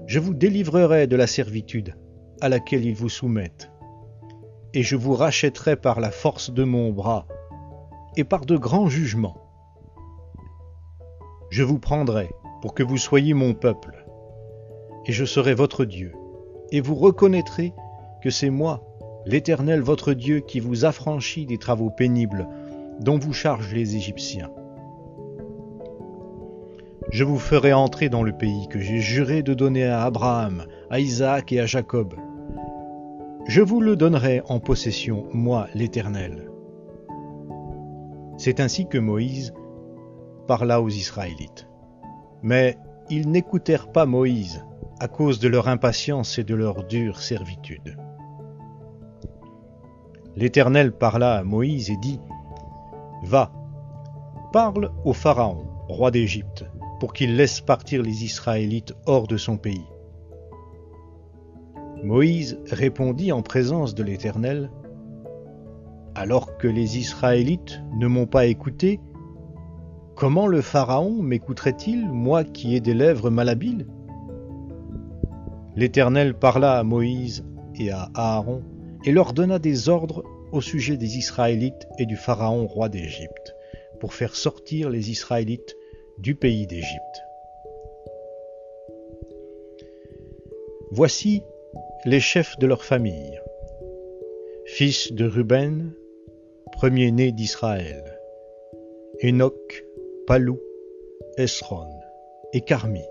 Je 0.06 0.20
vous 0.20 0.34
délivrerai 0.34 1.08
de 1.08 1.16
la 1.16 1.28
servitude 1.28 1.96
à 2.42 2.50
laquelle 2.50 2.84
ils 2.84 2.96
vous 2.96 3.10
soumettent, 3.10 3.72
et 4.74 4.84
je 4.84 4.98
vous 4.98 5.14
rachèterai 5.14 5.78
par 5.78 6.02
la 6.02 6.12
force 6.12 6.52
de 6.52 6.66
mon 6.66 6.92
bras 6.92 7.26
et 8.18 8.26
par 8.26 8.46
de 8.46 8.58
grands 8.58 8.90
jugements. 8.90 9.38
Je 11.50 11.64
vous 11.64 11.80
prendrai 11.80 12.30
pour 12.62 12.74
que 12.74 12.84
vous 12.84 12.98
soyez 12.98 13.34
mon 13.34 13.54
peuple, 13.54 14.06
et 15.06 15.14
je 15.14 15.24
serai 15.24 15.54
votre 15.54 15.86
Dieu, 15.86 16.12
et 16.72 16.82
vous 16.82 16.96
reconnaîtrez 16.96 17.74
que 18.22 18.30
c'est 18.30 18.50
moi 18.50 18.93
l'Éternel 19.26 19.82
votre 19.82 20.14
Dieu 20.14 20.40
qui 20.40 20.60
vous 20.60 20.86
affranchit 20.86 21.46
des 21.46 21.58
travaux 21.58 21.90
pénibles 21.90 22.48
dont 23.00 23.18
vous 23.18 23.34
chargent 23.34 23.74
les 23.74 23.96
Égyptiens. 23.96 24.50
Je 27.10 27.24
vous 27.24 27.38
ferai 27.38 27.74
entrer 27.74 28.10
dans 28.10 28.24
le 28.24 28.34
pays 28.34 28.68
que 28.70 28.80
j'ai 28.80 29.00
juré 29.00 29.44
de 29.44 29.54
donner 29.54 29.86
à 29.86 30.04
Abraham, 30.04 30.66
à 30.90 31.00
Isaac 31.00 31.52
et 31.52 31.60
à 31.60 31.66
Jacob. 31.66 32.16
Je 33.48 33.62
vous 33.62 33.82
le 33.82 33.96
donnerai 33.96 34.42
en 34.48 34.60
possession, 34.60 35.26
moi 35.34 35.68
l'Éternel. 35.74 36.50
C'est 38.38 38.60
ainsi 38.60 38.88
que 38.88 38.98
Moïse 38.98 39.54
parla 40.48 40.82
aux 40.82 40.90
Israélites. 40.90 41.68
Mais 42.42 42.78
ils 43.10 43.30
n'écoutèrent 43.30 43.92
pas 43.92 44.06
Moïse 44.06 44.66
à 45.00 45.08
cause 45.08 45.40
de 45.40 45.48
leur 45.48 45.68
impatience 45.68 46.40
et 46.40 46.44
de 46.44 46.56
leur 46.56 46.84
dure 46.86 47.22
servitude. 47.22 47.98
L'Éternel 50.36 50.92
parla 50.92 51.36
à 51.36 51.44
Moïse 51.44 51.92
et 51.92 51.98
dit, 51.98 52.20
Va, 53.24 53.52
parle 54.52 54.92
au 55.06 55.14
Pharaon, 55.14 55.66
roi 55.88 56.10
d'Égypte, 56.10 56.66
pour 57.00 57.14
qu'il 57.14 57.36
laisse 57.36 57.62
partir 57.62 58.02
les 58.02 58.24
Israélites 58.24 58.94
hors 59.06 59.28
de 59.28 59.38
son 59.38 59.58
pays. 59.58 59.86
Moïse 62.04 62.60
répondit 62.70 63.32
en 63.32 63.44
présence 63.44 63.94
de 63.94 64.04
l'Éternel, 64.04 64.72
Alors 66.16 66.58
que 66.58 66.68
les 66.68 66.98
Israélites 66.98 67.82
ne 67.96 68.08
m'ont 68.08 68.26
pas 68.26 68.48
écouté, 68.48 69.00
comment 70.16 70.48
le 70.48 70.62
Pharaon 70.62 71.22
m'écouterait-il, 71.22 72.10
moi 72.10 72.44
qui 72.44 72.76
ai 72.76 72.80
des 72.80 72.96
lèvres 72.96 73.30
malhabiles? 73.30 73.86
L'Éternel 75.76 76.34
parla 76.34 76.78
à 76.80 76.84
Moïse 76.84 77.46
et 77.76 77.92
à 77.92 78.10
Aaron 78.16 78.64
et 79.06 79.12
leur 79.12 79.34
donna 79.34 79.60
des 79.60 79.90
ordres 79.90 80.24
au 80.52 80.62
sujet 80.62 80.98
des 80.98 81.18
Israélites 81.18 81.88
et 81.98 82.06
du 82.06 82.16
Pharaon 82.16 82.68
roi 82.68 82.90
d'Égypte, 82.90 83.56
pour 84.00 84.14
faire 84.14 84.36
sortir 84.36 84.90
les 84.90 85.12
Israélites 85.12 85.76
du 86.20 86.36
pays 86.36 86.68
d'Égypte. 86.68 87.24
Voici 90.92 91.42
les 92.06 92.20
chefs 92.20 92.58
de 92.60 92.68
leur 92.68 92.84
famille. 92.84 93.40
Fils 94.66 95.12
de 95.12 95.26
Ruben, 95.26 95.94
premier-né 96.72 97.32
d'Israël. 97.32 98.20
Enoch, 99.24 99.84
Palou, 100.28 100.60
Esron 101.38 101.90
et 102.54 102.62
Carmi. 102.62 103.04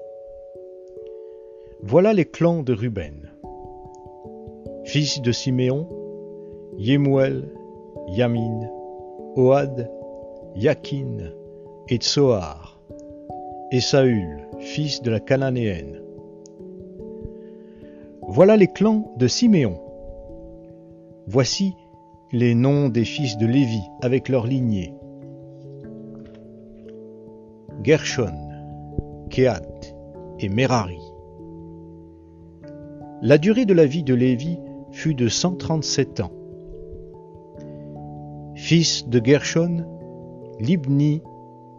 Voilà 1.83 2.13
les 2.13 2.25
clans 2.25 2.63
de 2.63 2.73
Ruben 2.73 3.32
fils 4.85 5.21
de 5.21 5.33
Siméon, 5.33 5.89
Yemuel, 6.79 7.49
Yamin, 8.09 8.69
Ohad, 9.37 9.91
Yakin 10.57 11.33
et 11.89 11.99
Tsoar, 11.99 12.81
et 13.71 13.81
Saül, 13.81 14.49
fils 14.59 15.03
de 15.03 15.11
la 15.11 15.21
Cananéenne. 15.21 16.01
Voilà 18.29 18.57
les 18.57 18.67
clans 18.67 19.13
de 19.17 19.27
Siméon. 19.27 19.79
Voici 21.27 21.75
les 22.33 22.55
noms 22.55 22.89
des 22.89 23.05
fils 23.05 23.37
de 23.37 23.47
Lévi 23.47 23.81
avec 24.01 24.29
leur 24.29 24.47
lignée. 24.47 24.95
Gershon, 27.83 28.33
Kehat 29.31 29.63
et 30.39 30.49
Merari. 30.49 31.01
La 33.21 33.39
durée 33.39 33.67
de 33.67 33.75
la 33.75 33.87
vie 33.87 34.03
de 34.03 34.15
Lévi 34.15 34.59
fut 34.93 35.15
de 35.15 35.29
137 35.29 36.21
ans. 36.21 36.33
Fils 38.55 39.09
de 39.09 39.21
Gershon, 39.25 39.85
Libni 40.61 41.23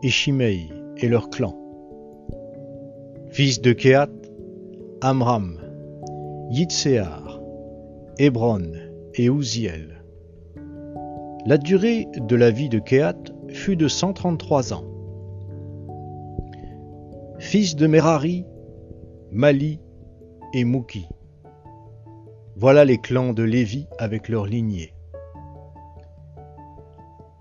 et 0.01 0.10
Shimei 0.10 0.70
et 0.98 1.08
leur 1.08 1.29
clan. 1.29 1.55
Fils 3.29 3.62
de 3.62 3.72
Kehat, 3.72 4.10
Amram, 5.01 5.60
Yitzéar, 6.50 7.39
Hébron 8.17 8.72
et 9.15 9.29
Ouziel. 9.29 10.03
La 11.46 11.58
durée 11.58 12.08
de 12.17 12.36
la 12.36 12.51
vie 12.51 12.70
de 12.70 12.79
Kehat 12.79 13.17
fut 13.50 13.75
de 13.75 13.88
133 13.88 14.74
ans. 14.74 14.86
Fils 17.38 17.75
de 17.75 17.86
Merari, 17.88 18.46
Mali 19.32 19.79
et 20.53 20.63
Mouki. 20.63 21.05
Voilà 22.56 22.86
les 22.86 23.00
clans 23.00 23.34
de 23.34 23.42
Lévi 23.42 23.88
avec 23.98 24.30
leur 24.30 24.46
lignée. 24.46 24.94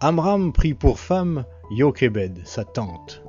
Amram 0.00 0.52
prit 0.52 0.72
pour 0.72 0.98
femme 0.98 1.44
Yochebed, 1.70 2.40
sa 2.46 2.64
tante. 2.64 3.22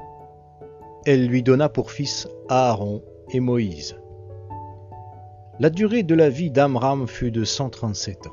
Elle 1.06 1.28
lui 1.28 1.44
donna 1.44 1.68
pour 1.68 1.92
fils 1.92 2.30
Aaron 2.48 3.04
et 3.32 3.42
Moïse. 3.42 3.98
La 5.60 5.70
durée 5.70 6.04
de 6.04 6.16
la 6.16 6.30
vie 6.30 6.52
d'Amram 6.52 7.06
fut 7.06 7.32
de 7.32 7.44
137 7.44 8.28
ans. 8.28 8.32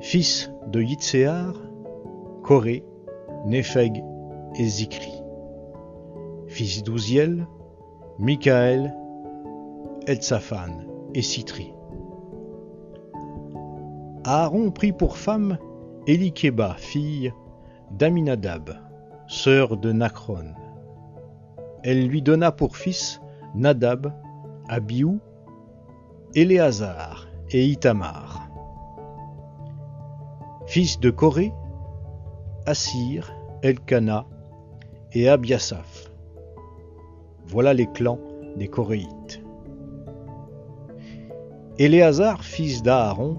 Fils 0.00 0.50
de 0.66 0.82
Yitzéar, 0.82 1.54
Coré, 2.42 2.84
Népheg 3.46 4.02
et 4.56 4.64
Zikri. 4.64 5.22
Fils 6.48 6.82
d'Ouziel, 6.82 7.46
Michaël, 8.18 8.92
Eltsaphan 10.06 10.84
et 11.14 11.22
Citri. 11.22 11.72
Aaron 14.24 14.70
prit 14.70 14.92
pour 14.92 15.16
femme 15.16 15.58
Elikeba, 16.06 16.74
fille 16.74 17.32
d'Aminadab, 17.90 18.76
sœur 19.28 19.76
de 19.78 19.92
Nachron. 19.92 20.52
Elle 21.82 22.06
lui 22.06 22.20
donna 22.20 22.52
pour 22.52 22.76
fils 22.76 23.20
Nadab, 23.54 24.12
Abiou, 24.68 25.20
Éléazar 26.34 27.26
et 27.50 27.64
Itamar. 27.64 28.48
Fils 30.66 31.00
de 31.00 31.10
Corée, 31.10 31.52
Assir, 32.66 33.32
Elkana 33.62 34.26
et 35.12 35.28
Abiasaph. 35.28 36.10
Voilà 37.46 37.72
les 37.72 37.86
clans 37.86 38.18
des 38.56 38.68
Coréites. 38.68 39.43
Éléazar, 41.76 42.44
fils 42.44 42.84
d'Aaron, 42.84 43.36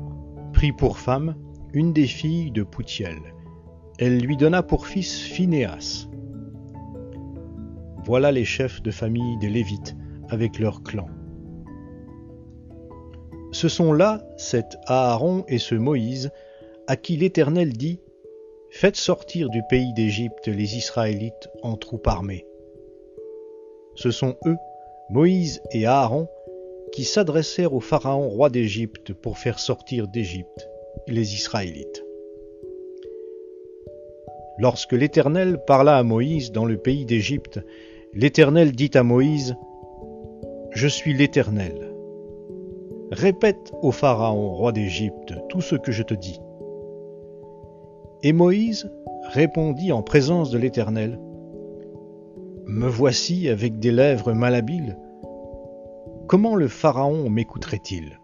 prit 0.51 0.73
pour 0.73 0.97
femme 0.97 1.35
une 1.73 1.93
des 1.93 2.05
filles 2.05 2.51
de 2.51 2.63
Poutiel. 2.63 3.17
Elle 3.97 4.19
lui 4.19 4.35
donna 4.35 4.61
pour 4.61 4.87
fils 4.87 5.21
Phinéas. 5.21 6.09
Voilà 8.03 8.33
les 8.33 8.43
chefs 8.43 8.81
de 8.81 8.91
famille 8.91 9.37
des 9.39 9.47
Lévites 9.47 9.95
avec 10.27 10.59
leurs 10.59 10.83
clans. 10.83 11.07
Ce 13.53 13.69
sont 13.69 13.93
là 13.93 14.21
cet 14.35 14.75
Aaron 14.85 15.45
et 15.47 15.57
ce 15.57 15.75
Moïse 15.75 16.29
à 16.87 16.97
qui 16.97 17.15
l'Éternel 17.15 17.71
dit 17.71 18.01
Faites 18.69 18.97
sortir 18.97 19.49
du 19.49 19.61
pays 19.69 19.93
d'Égypte 19.93 20.47
les 20.47 20.75
Israélites 20.75 21.49
en 21.63 21.77
troupes 21.77 22.07
armées. 22.07 22.45
Ce 23.95 24.11
sont 24.11 24.35
eux, 24.45 24.57
Moïse 25.09 25.61
et 25.71 25.85
Aaron, 25.85 26.27
qui 26.91 27.03
s'adressèrent 27.03 27.73
au 27.73 27.79
Pharaon 27.79 28.29
roi 28.29 28.49
d'Égypte 28.49 29.13
pour 29.13 29.37
faire 29.37 29.59
sortir 29.59 30.07
d'Égypte 30.07 30.69
les 31.07 31.35
Israélites. 31.35 32.03
Lorsque 34.57 34.93
l'Éternel 34.93 35.59
parla 35.67 35.97
à 35.97 36.03
Moïse 36.03 36.51
dans 36.51 36.65
le 36.65 36.77
pays 36.77 37.05
d'Égypte, 37.05 37.59
l'Éternel 38.13 38.71
dit 38.71 38.91
à 38.93 39.03
Moïse, 39.03 39.55
Je 40.71 40.87
suis 40.87 41.13
l'Éternel. 41.13 41.93
Répète 43.11 43.73
au 43.81 43.91
Pharaon, 43.91 44.53
roi 44.53 44.71
d'Égypte, 44.71 45.33
tout 45.49 45.61
ce 45.61 45.75
que 45.75 45.91
je 45.91 46.03
te 46.03 46.13
dis. 46.13 46.39
Et 48.23 48.31
Moïse 48.33 48.89
répondit 49.33 49.91
en 49.91 50.01
présence 50.01 50.49
de 50.49 50.57
l'Éternel, 50.57 51.19
Me 52.65 52.87
voici 52.87 53.49
avec 53.49 53.77
des 53.77 53.91
lèvres 53.91 54.33
malhabiles. 54.33 54.97
Comment 56.27 56.55
le 56.55 56.67
Pharaon 56.67 57.29
m'écouterait-il? 57.29 58.19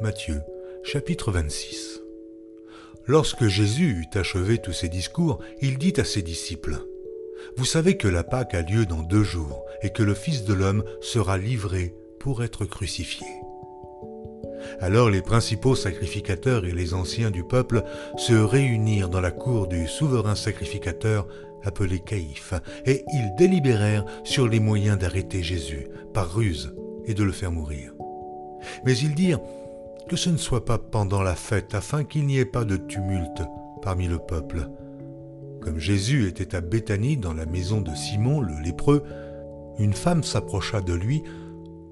Matthieu, 0.00 0.42
chapitre 0.82 1.30
26 1.30 2.00
Lorsque 3.06 3.46
Jésus 3.46 4.00
eut 4.00 4.18
achevé 4.18 4.58
tous 4.58 4.72
ses 4.72 4.88
discours, 4.88 5.38
il 5.60 5.78
dit 5.78 5.94
à 5.98 6.04
ses 6.04 6.22
disciples, 6.22 6.78
Vous 7.56 7.64
savez 7.64 7.96
que 7.96 8.08
la 8.08 8.24
Pâque 8.24 8.54
a 8.54 8.62
lieu 8.62 8.84
dans 8.84 9.02
deux 9.02 9.22
jours, 9.22 9.64
et 9.82 9.90
que 9.90 10.02
le 10.02 10.14
Fils 10.14 10.42
de 10.42 10.54
l'homme 10.54 10.82
sera 11.00 11.38
livré 11.38 11.94
pour 12.18 12.42
être 12.42 12.64
crucifié. 12.64 13.26
Alors 14.80 15.10
les 15.10 15.22
principaux 15.22 15.74
sacrificateurs 15.74 16.64
et 16.64 16.72
les 16.72 16.94
anciens 16.94 17.30
du 17.30 17.44
peuple 17.44 17.82
se 18.16 18.34
réunirent 18.34 19.08
dans 19.08 19.20
la 19.20 19.30
cour 19.30 19.66
du 19.66 19.86
souverain 19.86 20.34
sacrificateur 20.34 21.26
appelé 21.64 22.00
Caïphe, 22.00 22.54
et 22.86 23.04
ils 23.12 23.34
délibérèrent 23.36 24.04
sur 24.24 24.48
les 24.48 24.60
moyens 24.60 24.98
d'arrêter 24.98 25.42
Jésus 25.42 25.88
par 26.14 26.34
ruse 26.34 26.74
et 27.06 27.14
de 27.14 27.24
le 27.24 27.32
faire 27.32 27.52
mourir. 27.52 27.92
Mais 28.84 28.96
ils 28.96 29.14
dirent, 29.14 29.40
que 30.08 30.16
ce 30.16 30.30
ne 30.30 30.36
soit 30.36 30.64
pas 30.64 30.78
pendant 30.78 31.22
la 31.22 31.34
fête, 31.34 31.74
afin 31.74 32.04
qu'il 32.04 32.26
n'y 32.26 32.38
ait 32.38 32.44
pas 32.44 32.64
de 32.64 32.76
tumulte 32.76 33.42
parmi 33.82 34.08
le 34.08 34.18
peuple. 34.18 34.68
Comme 35.60 35.78
Jésus 35.78 36.26
était 36.26 36.54
à 36.54 36.60
Béthanie 36.60 37.16
dans 37.16 37.34
la 37.34 37.46
maison 37.46 37.80
de 37.80 37.94
Simon 37.94 38.40
le 38.40 38.58
lépreux, 38.62 39.04
une 39.78 39.92
femme 39.92 40.24
s'approcha 40.24 40.80
de 40.80 40.94
lui, 40.94 41.22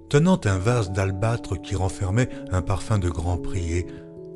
tenant 0.08 0.40
un 0.44 0.58
vase 0.58 0.92
d'albâtre 0.92 1.60
qui 1.60 1.74
renfermait 1.74 2.28
un 2.50 2.62
parfum 2.62 2.98
de 2.98 3.08
grand 3.08 3.38
prix, 3.38 3.78
et, 3.78 3.86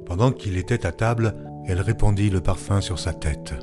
pendant 0.07 0.33
qu'il 0.33 0.57
était 0.57 0.87
à 0.87 0.93
table, 0.93 1.35
elle 1.67 1.81
répandit 1.81 2.31
le 2.31 2.41
parfum 2.41 2.81
sur 2.81 2.99
sa 2.99 3.13
tête. 3.13 3.55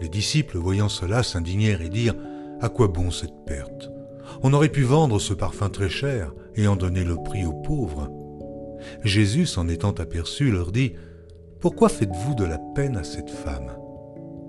Les 0.00 0.08
disciples, 0.08 0.58
voyant 0.58 0.88
cela, 0.88 1.22
s'indignèrent 1.22 1.80
et 1.80 1.88
dirent 1.88 2.16
À 2.60 2.68
quoi 2.68 2.88
bon 2.88 3.10
cette 3.10 3.44
perte? 3.46 3.90
On 4.42 4.52
aurait 4.52 4.68
pu 4.68 4.82
vendre 4.82 5.18
ce 5.18 5.32
parfum 5.32 5.70
très 5.70 5.88
cher 5.88 6.34
et 6.54 6.66
en 6.66 6.76
donner 6.76 7.04
le 7.04 7.16
prix 7.16 7.46
aux 7.46 7.54
pauvres. 7.54 8.10
Jésus, 9.02 9.46
s'en 9.46 9.68
étant 9.68 9.92
aperçu, 9.92 10.50
leur 10.50 10.72
dit, 10.72 10.94
Pourquoi 11.60 11.88
faites-vous 11.88 12.34
de 12.34 12.44
la 12.44 12.58
peine 12.74 12.96
à 12.96 13.04
cette 13.04 13.30
femme? 13.30 13.72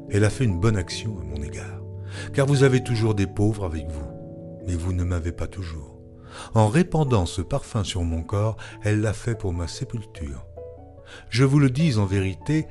Elle 0.10 0.24
a 0.24 0.30
fait 0.30 0.46
une 0.46 0.60
bonne 0.60 0.78
action 0.78 1.18
à 1.20 1.24
mon 1.24 1.42
égard, 1.44 1.82
car 2.34 2.46
vous 2.46 2.64
avez 2.64 2.84
toujours 2.84 3.14
des 3.14 3.28
pauvres 3.28 3.66
avec 3.66 3.88
vous, 3.90 4.08
mais 4.66 4.76
vous 4.76 4.94
ne 4.94 5.04
m'avez 5.04 5.32
pas 5.32 5.48
toujours. 5.48 5.97
En 6.54 6.68
répandant 6.68 7.26
ce 7.26 7.42
parfum 7.42 7.84
sur 7.84 8.04
mon 8.04 8.24
corps, 8.24 8.58
elle 8.84 9.02
l'a 9.02 9.14
fait 9.14 9.36
pour 9.36 9.54
ma 9.54 9.68
sépulture. 9.68 10.46
Je 11.30 11.44
vous 11.44 11.60
le 11.60 11.70
dis 11.70 11.98
en 11.98 12.06
vérité, 12.06 12.68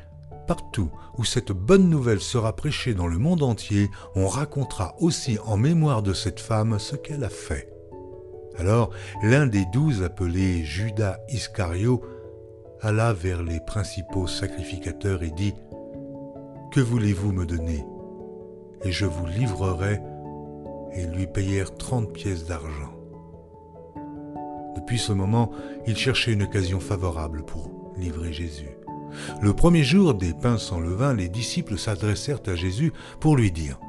partout 0.47 0.91
où 1.19 1.25
cette 1.25 1.53
bonne 1.53 1.89
nouvelle 1.89 2.21
sera 2.21 2.55
prêchée 2.55 2.95
dans 2.95 3.07
le 3.07 3.19
monde 3.19 3.43
entier, 3.43 3.91
on 4.15 4.29
racontera 4.29 4.95
aussi 5.01 5.39
en 5.45 5.57
mémoire 5.57 6.03
de 6.03 6.13
cette 6.13 6.41
femme 6.41 6.79
ce 6.79 6.97
qu'elle 6.97 7.25
a 7.25 7.29
fait. 7.29 7.73
Alors 8.59 8.91
l'un 9.23 9.47
des 9.47 9.65
douze, 9.67 10.03
appelé 10.03 10.65
Judas 10.65 11.19
Iscario, 11.29 12.03
alla 12.81 13.13
vers 13.13 13.43
les 13.43 13.61
principaux 13.61 14.27
sacrificateurs 14.27 15.23
et 15.23 15.31
dit, 15.31 15.55
Que 16.73 16.81
voulez-vous 16.81 17.33
me 17.33 17.47
donner? 17.47 17.85
Et 18.83 18.93
je 18.93 19.07
vous 19.07 19.27
livrerai, 19.27 20.01
et 20.93 21.07
lui 21.07 21.27
payèrent 21.27 21.75
trente 21.75 22.13
pièces 22.13 22.47
d'argent. 22.47 22.96
Depuis 24.77 24.99
ce 24.99 25.13
moment, 25.13 25.51
il 25.87 25.97
cherchait 25.97 26.33
une 26.33 26.43
occasion 26.43 26.81
favorable 26.81 27.45
pour 27.45 27.95
livrer 27.97 28.33
Jésus. 28.33 28.77
Le 29.41 29.55
premier 29.55 29.83
jour 29.83 30.15
des 30.15 30.35
pains 30.35 30.59
sans 30.59 30.81
levain, 30.81 31.15
les 31.15 31.29
disciples 31.29 31.79
s'adressèrent 31.79 32.43
à 32.47 32.55
Jésus 32.55 32.93
pour 33.19 33.37
lui 33.37 33.51
dire, 33.51 33.81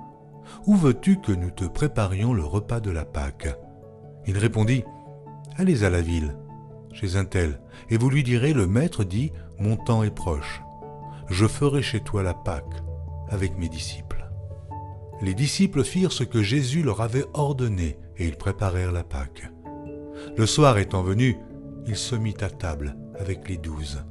Où 0.65 0.75
veux-tu 0.75 1.19
que 1.19 1.33
nous 1.33 1.51
te 1.51 1.65
préparions 1.65 2.33
le 2.33 2.43
repas 2.43 2.79
de 2.79 2.91
la 2.91 3.03
Pâque? 3.03 3.53
Il 4.25 4.37
répondit 4.37 4.83
Allez 5.57 5.83
à 5.83 5.89
la 5.89 6.01
ville, 6.01 6.37
chez 6.93 7.17
un 7.17 7.25
tel, 7.25 7.59
et 7.89 7.97
vous 7.97 8.09
lui 8.09 8.23
direz 8.23 8.53
Le 8.53 8.67
maître 8.67 9.03
dit 9.03 9.31
Mon 9.59 9.75
temps 9.75 10.03
est 10.03 10.15
proche. 10.15 10.61
Je 11.29 11.47
ferai 11.47 11.81
chez 11.81 11.99
toi 11.99 12.23
la 12.23 12.33
Pâque 12.33 12.83
avec 13.29 13.57
mes 13.57 13.67
disciples. 13.67 14.25
Les 15.21 15.33
disciples 15.33 15.83
firent 15.83 16.13
ce 16.13 16.23
que 16.23 16.43
Jésus 16.43 16.83
leur 16.83 17.01
avait 17.01 17.25
ordonné, 17.33 17.97
et 18.17 18.27
ils 18.27 18.37
préparèrent 18.37 18.91
la 18.91 19.03
Pâque. 19.03 19.51
Le 20.35 20.45
soir 20.45 20.77
étant 20.77 21.03
venu, 21.03 21.37
il 21.87 21.95
se 21.95 22.15
mit 22.15 22.35
à 22.41 22.49
table 22.49 22.95
avec 23.17 23.47
les 23.47 23.57
douze. 23.57 24.03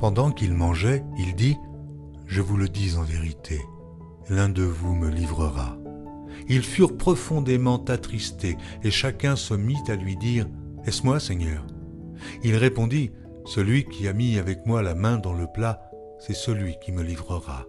Pendant 0.00 0.30
qu'il 0.30 0.54
mangeait, 0.54 1.02
il 1.18 1.34
dit 1.34 1.56
Je 2.26 2.40
vous 2.40 2.56
le 2.56 2.68
dis 2.68 2.96
en 2.96 3.02
vérité, 3.02 3.60
l'un 4.28 4.48
de 4.48 4.62
vous 4.62 4.94
me 4.94 5.08
livrera. 5.08 5.76
Ils 6.48 6.62
furent 6.62 6.96
profondément 6.96 7.84
attristés, 7.84 8.56
et 8.82 8.90
chacun 8.90 9.36
se 9.36 9.54
mit 9.54 9.82
à 9.88 9.96
lui 9.96 10.16
dire, 10.16 10.46
Est-ce 10.86 11.02
moi, 11.02 11.18
Seigneur? 11.18 11.66
Il 12.42 12.56
répondit, 12.56 13.10
Celui 13.44 13.84
qui 13.84 14.06
a 14.08 14.12
mis 14.12 14.38
avec 14.38 14.64
moi 14.66 14.82
la 14.82 14.94
main 14.94 15.18
dans 15.18 15.34
le 15.34 15.46
plat, 15.46 15.90
c'est 16.18 16.34
celui 16.34 16.76
qui 16.80 16.92
me 16.92 17.02
livrera. 17.02 17.66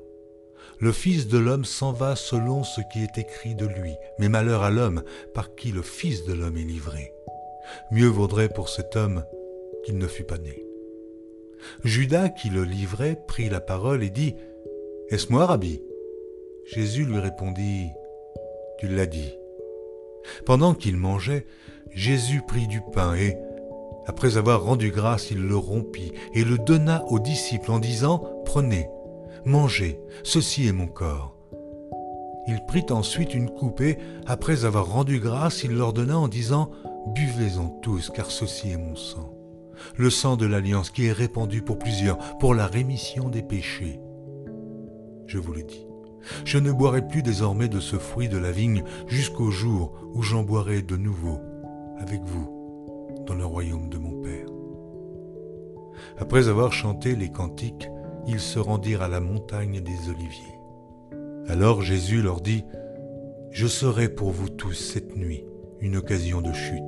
Le 0.79 0.91
Fils 0.91 1.27
de 1.27 1.37
l'homme 1.37 1.65
s'en 1.65 1.91
va 1.91 2.15
selon 2.15 2.63
ce 2.63 2.81
qui 2.93 3.03
est 3.03 3.17
écrit 3.17 3.55
de 3.55 3.65
lui, 3.65 3.95
mais 4.17 4.29
malheur 4.29 4.63
à 4.63 4.69
l'homme 4.69 5.03
par 5.33 5.55
qui 5.55 5.71
le 5.71 5.81
Fils 5.81 6.23
de 6.25 6.33
l'homme 6.33 6.57
est 6.57 6.63
livré. 6.63 7.11
Mieux 7.91 8.07
vaudrait 8.07 8.49
pour 8.49 8.69
cet 8.69 8.95
homme 8.95 9.23
qu'il 9.83 9.97
ne 9.97 10.07
fût 10.07 10.23
pas 10.23 10.37
né. 10.37 10.65
Judas, 11.83 12.29
qui 12.29 12.49
le 12.49 12.63
livrait, 12.63 13.21
prit 13.27 13.49
la 13.49 13.59
parole 13.59 14.03
et 14.03 14.09
dit, 14.09 14.35
Est-ce 15.09 15.31
moi, 15.31 15.45
Rabbi? 15.45 15.81
Jésus 16.65 17.05
lui 17.05 17.19
répondit, 17.19 17.89
Tu 18.79 18.87
l'as 18.87 19.05
dit. 19.05 19.33
Pendant 20.45 20.73
qu'il 20.73 20.97
mangeait, 20.97 21.45
Jésus 21.91 22.41
prit 22.47 22.67
du 22.67 22.81
pain 22.93 23.15
et, 23.15 23.37
après 24.05 24.37
avoir 24.37 24.63
rendu 24.63 24.91
grâce, 24.91 25.31
il 25.31 25.41
le 25.41 25.55
rompit 25.55 26.13
et 26.33 26.43
le 26.43 26.57
donna 26.57 27.03
aux 27.09 27.19
disciples 27.19 27.71
en 27.71 27.79
disant, 27.79 28.23
Prenez, 28.45 28.87
mangez, 29.45 29.99
ceci 30.23 30.67
est 30.67 30.73
mon 30.73 30.87
corps. 30.87 31.35
Il 32.47 32.63
prit 32.65 32.85
ensuite 32.89 33.33
une 33.33 33.49
coupe 33.49 33.81
et, 33.81 33.97
après 34.25 34.65
avoir 34.65 34.91
rendu 34.91 35.19
grâce, 35.19 35.63
il 35.63 35.71
leur 35.75 35.93
donna 35.93 36.17
en 36.17 36.27
disant, 36.27 36.71
Buvez-en 37.07 37.69
tous, 37.81 38.09
car 38.09 38.29
ceci 38.29 38.71
est 38.71 38.77
mon 38.77 38.95
sang, 38.95 39.33
le 39.97 40.09
sang 40.09 40.37
de 40.37 40.45
l'alliance 40.45 40.91
qui 40.91 41.05
est 41.05 41.11
répandu 41.11 41.61
pour 41.61 41.79
plusieurs, 41.79 42.17
pour 42.37 42.53
la 42.53 42.67
rémission 42.67 43.29
des 43.29 43.41
péchés. 43.41 43.99
Je 45.25 45.37
vous 45.37 45.53
le 45.53 45.63
dis, 45.63 45.87
je 46.45 46.57
ne 46.57 46.71
boirai 46.71 47.07
plus 47.07 47.23
désormais 47.23 47.69
de 47.69 47.79
ce 47.79 47.97
fruit 47.97 48.29
de 48.29 48.37
la 48.37 48.51
vigne 48.51 48.83
jusqu'au 49.07 49.51
jour 49.51 49.93
où 50.13 50.21
j'en 50.21 50.43
boirai 50.43 50.81
de 50.81 50.97
nouveau 50.97 51.39
avec 51.97 52.21
vous 52.23 53.23
dans 53.25 53.35
le 53.35 53.45
royaume 53.45 53.89
de 53.89 53.97
mon 53.97 54.21
Père. 54.21 54.47
Après 56.17 56.47
avoir 56.47 56.73
chanté 56.73 57.15
les 57.15 57.31
cantiques, 57.31 57.89
ils 58.27 58.39
se 58.39 58.59
rendirent 58.59 59.01
à 59.01 59.07
la 59.07 59.19
montagne 59.19 59.81
des 59.81 60.09
Oliviers. 60.09 60.59
Alors 61.47 61.81
Jésus 61.81 62.21
leur 62.21 62.41
dit, 62.41 62.63
Je 63.51 63.67
serai 63.67 64.09
pour 64.09 64.31
vous 64.31 64.49
tous 64.49 64.73
cette 64.73 65.15
nuit 65.15 65.45
une 65.81 65.97
occasion 65.97 66.41
de 66.41 66.53
chute, 66.53 66.83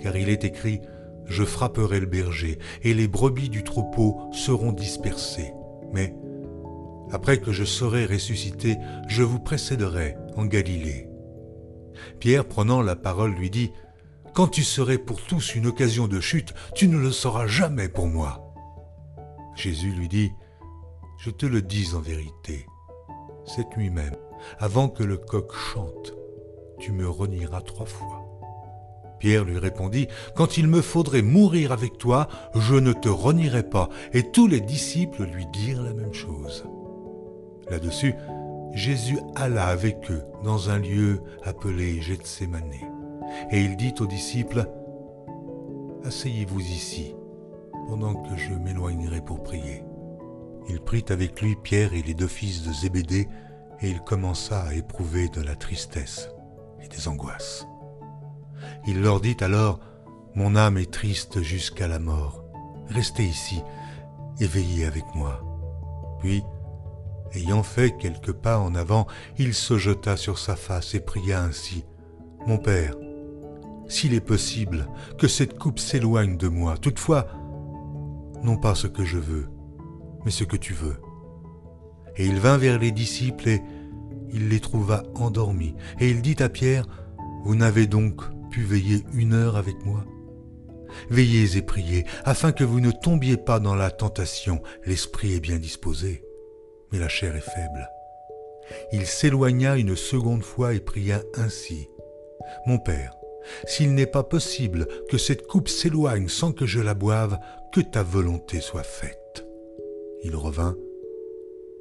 car 0.00 0.16
il 0.16 0.28
est 0.28 0.44
écrit, 0.44 0.80
Je 1.26 1.44
frapperai 1.44 2.00
le 2.00 2.06
berger, 2.06 2.58
et 2.82 2.94
les 2.94 3.08
brebis 3.08 3.50
du 3.50 3.62
troupeau 3.62 4.18
seront 4.32 4.72
dispersées. 4.72 5.52
Mais 5.92 6.14
après 7.10 7.38
que 7.38 7.52
je 7.52 7.64
serai 7.64 8.06
ressuscité, 8.06 8.76
je 9.08 9.22
vous 9.22 9.38
précéderai 9.38 10.16
en 10.36 10.44
Galilée. 10.44 11.08
Pierre, 12.20 12.44
prenant 12.44 12.82
la 12.82 12.96
parole, 12.96 13.32
lui 13.32 13.50
dit, 13.50 13.72
Quand 14.34 14.48
tu 14.48 14.62
serais 14.62 14.98
pour 14.98 15.22
tous 15.22 15.54
une 15.54 15.66
occasion 15.66 16.08
de 16.08 16.20
chute, 16.20 16.54
tu 16.74 16.88
ne 16.88 16.98
le 16.98 17.10
seras 17.10 17.46
jamais 17.46 17.88
pour 17.88 18.06
moi. 18.06 18.54
Jésus 19.54 19.90
lui 19.90 20.08
dit, 20.08 20.30
Je 21.18 21.30
te 21.30 21.46
le 21.46 21.62
dis 21.62 21.94
en 21.94 22.00
vérité, 22.00 22.66
cette 23.44 23.76
nuit 23.76 23.90
même, 23.90 24.16
avant 24.58 24.88
que 24.88 25.02
le 25.02 25.16
coq 25.16 25.52
chante, 25.54 26.14
tu 26.78 26.92
me 26.92 27.08
renieras 27.08 27.60
trois 27.60 27.86
fois. 27.86 28.28
Pierre 29.18 29.44
lui 29.44 29.58
répondit, 29.58 30.08
Quand 30.34 30.56
il 30.58 30.68
me 30.68 30.80
faudrait 30.80 31.22
mourir 31.22 31.72
avec 31.72 31.98
toi, 31.98 32.28
je 32.54 32.74
ne 32.74 32.92
te 32.92 33.08
renierai 33.08 33.64
pas. 33.64 33.88
Et 34.12 34.30
tous 34.30 34.46
les 34.46 34.60
disciples 34.60 35.24
lui 35.24 35.46
dirent 35.46 35.82
la 35.82 35.92
même 35.92 36.14
chose. 36.14 36.64
Là-dessus, 37.68 38.14
Jésus 38.72 39.18
alla 39.34 39.66
avec 39.66 40.10
eux 40.10 40.22
dans 40.44 40.70
un 40.70 40.78
lieu 40.78 41.20
appelé 41.42 42.00
Gethsemane. 42.00 42.72
Et 43.50 43.60
il 43.60 43.76
dit 43.76 43.94
aux 44.00 44.06
disciples, 44.06 44.66
Asseyez-vous 46.04 46.60
ici, 46.60 47.14
pendant 47.88 48.14
que 48.14 48.36
je 48.36 48.54
m'éloignerai 48.54 49.20
pour 49.20 49.42
prier. 49.42 49.82
Il 50.68 50.80
prit 50.80 51.04
avec 51.08 51.40
lui 51.40 51.56
Pierre 51.56 51.92
et 51.94 52.02
les 52.02 52.14
deux 52.14 52.28
fils 52.28 52.62
de 52.62 52.72
Zébédée, 52.72 53.28
et 53.80 53.90
il 53.90 54.00
commença 54.00 54.62
à 54.62 54.74
éprouver 54.74 55.28
de 55.28 55.40
la 55.40 55.56
tristesse 55.56 56.30
et 56.82 56.88
des 56.88 57.08
angoisses. 57.08 57.66
Il 58.86 59.02
leur 59.02 59.20
dit 59.20 59.36
alors, 59.40 59.80
Mon 60.34 60.56
âme 60.56 60.78
est 60.78 60.90
triste 60.90 61.42
jusqu'à 61.42 61.88
la 61.88 61.98
mort, 61.98 62.44
restez 62.88 63.24
ici 63.24 63.62
et 64.40 64.46
veillez 64.46 64.86
avec 64.86 65.04
moi. 65.14 65.42
Puis, 66.20 66.42
Ayant 67.34 67.62
fait 67.62 67.96
quelques 67.98 68.32
pas 68.32 68.58
en 68.58 68.74
avant, 68.74 69.06
il 69.36 69.52
se 69.52 69.76
jeta 69.76 70.16
sur 70.16 70.38
sa 70.38 70.56
face 70.56 70.94
et 70.94 71.00
pria 71.00 71.42
ainsi. 71.42 71.84
Mon 72.46 72.56
Père, 72.56 72.94
s'il 73.86 74.14
est 74.14 74.20
possible 74.20 74.88
que 75.18 75.28
cette 75.28 75.58
coupe 75.58 75.78
s'éloigne 75.78 76.38
de 76.38 76.48
moi, 76.48 76.78
toutefois, 76.78 77.26
non 78.42 78.56
pas 78.56 78.74
ce 78.74 78.86
que 78.86 79.04
je 79.04 79.18
veux, 79.18 79.48
mais 80.24 80.30
ce 80.30 80.44
que 80.44 80.56
tu 80.56 80.72
veux. 80.72 81.00
Et 82.16 82.26
il 82.26 82.38
vint 82.38 82.56
vers 82.56 82.78
les 82.78 82.92
disciples 82.92 83.48
et 83.48 83.62
il 84.32 84.48
les 84.48 84.60
trouva 84.60 85.02
endormis. 85.14 85.74
Et 86.00 86.08
il 86.08 86.22
dit 86.22 86.36
à 86.42 86.48
Pierre, 86.48 86.86
Vous 87.44 87.54
n'avez 87.54 87.86
donc 87.86 88.22
pu 88.50 88.62
veiller 88.62 89.04
une 89.14 89.34
heure 89.34 89.56
avec 89.56 89.76
moi? 89.84 90.04
Veillez 91.10 91.56
et 91.56 91.62
priez, 91.62 92.04
afin 92.24 92.52
que 92.52 92.64
vous 92.64 92.80
ne 92.80 92.90
tombiez 92.90 93.36
pas 93.36 93.60
dans 93.60 93.74
la 93.74 93.90
tentation, 93.90 94.62
l'esprit 94.84 95.34
est 95.34 95.40
bien 95.40 95.58
disposé, 95.58 96.24
mais 96.90 96.98
la 96.98 97.08
chair 97.08 97.36
est 97.36 97.40
faible. 97.40 97.88
Il 98.92 99.06
s'éloigna 99.06 99.76
une 99.76 99.96
seconde 99.96 100.42
fois 100.42 100.74
et 100.74 100.80
pria 100.80 101.22
ainsi. 101.34 101.88
Mon 102.66 102.78
Père, 102.78 103.14
s'il 103.66 103.94
n'est 103.94 104.06
pas 104.06 104.22
possible 104.22 104.86
que 105.10 105.18
cette 105.18 105.46
coupe 105.46 105.68
s'éloigne 105.68 106.28
sans 106.28 106.52
que 106.52 106.66
je 106.66 106.80
la 106.80 106.94
boive, 106.94 107.38
que 107.72 107.80
ta 107.80 108.02
volonté 108.02 108.60
soit 108.60 108.82
faite. 108.82 109.46
Il 110.22 110.36
revint 110.36 110.76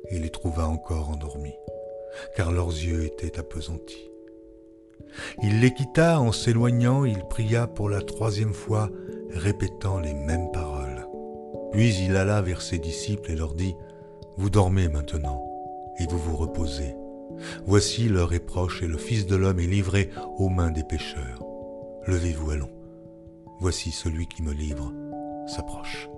et 0.10 0.20
les 0.20 0.30
trouva 0.30 0.68
encore 0.68 1.10
endormis, 1.10 1.56
car 2.36 2.52
leurs 2.52 2.70
yeux 2.70 3.06
étaient 3.06 3.40
appesantis. 3.40 4.12
Il 5.42 5.62
les 5.62 5.74
quitta 5.74 6.20
en 6.20 6.32
s'éloignant, 6.32 7.06
il 7.06 7.24
pria 7.26 7.68
pour 7.68 7.90
la 7.90 8.02
troisième 8.02 8.54
fois, 8.54 8.90
répétant 9.32 10.00
les 10.00 10.14
mêmes 10.14 10.52
paroles. 10.52 11.08
Puis 11.72 11.96
il 12.04 12.16
alla 12.16 12.42
vers 12.42 12.62
ses 12.62 12.80
disciples 12.80 13.32
et 13.32 13.36
leur 13.36 13.54
dit, 13.54 13.76
vous 14.38 14.50
dormez 14.50 14.88
maintenant, 14.88 15.44
et 16.00 16.06
vous 16.08 16.20
vous 16.20 16.36
reposez. 16.36 16.96
Voici 17.66 18.08
l'heure 18.08 18.34
est 18.34 18.40
proche, 18.40 18.84
et 18.84 18.88
le 18.88 18.98
Fils 18.98 19.26
de 19.26 19.36
l'homme 19.36 19.60
est 19.60 19.68
livré 19.68 20.10
aux 20.38 20.50
mains 20.50 20.72
des 20.72 20.84
pécheurs. 20.84 21.44
Levez-vous, 22.06 22.52
allons. 22.52 22.70
Voici 23.60 23.92
celui 23.92 24.28
qui 24.28 24.44
me 24.44 24.54
livre 24.54 24.94
s'approche. 25.48 26.10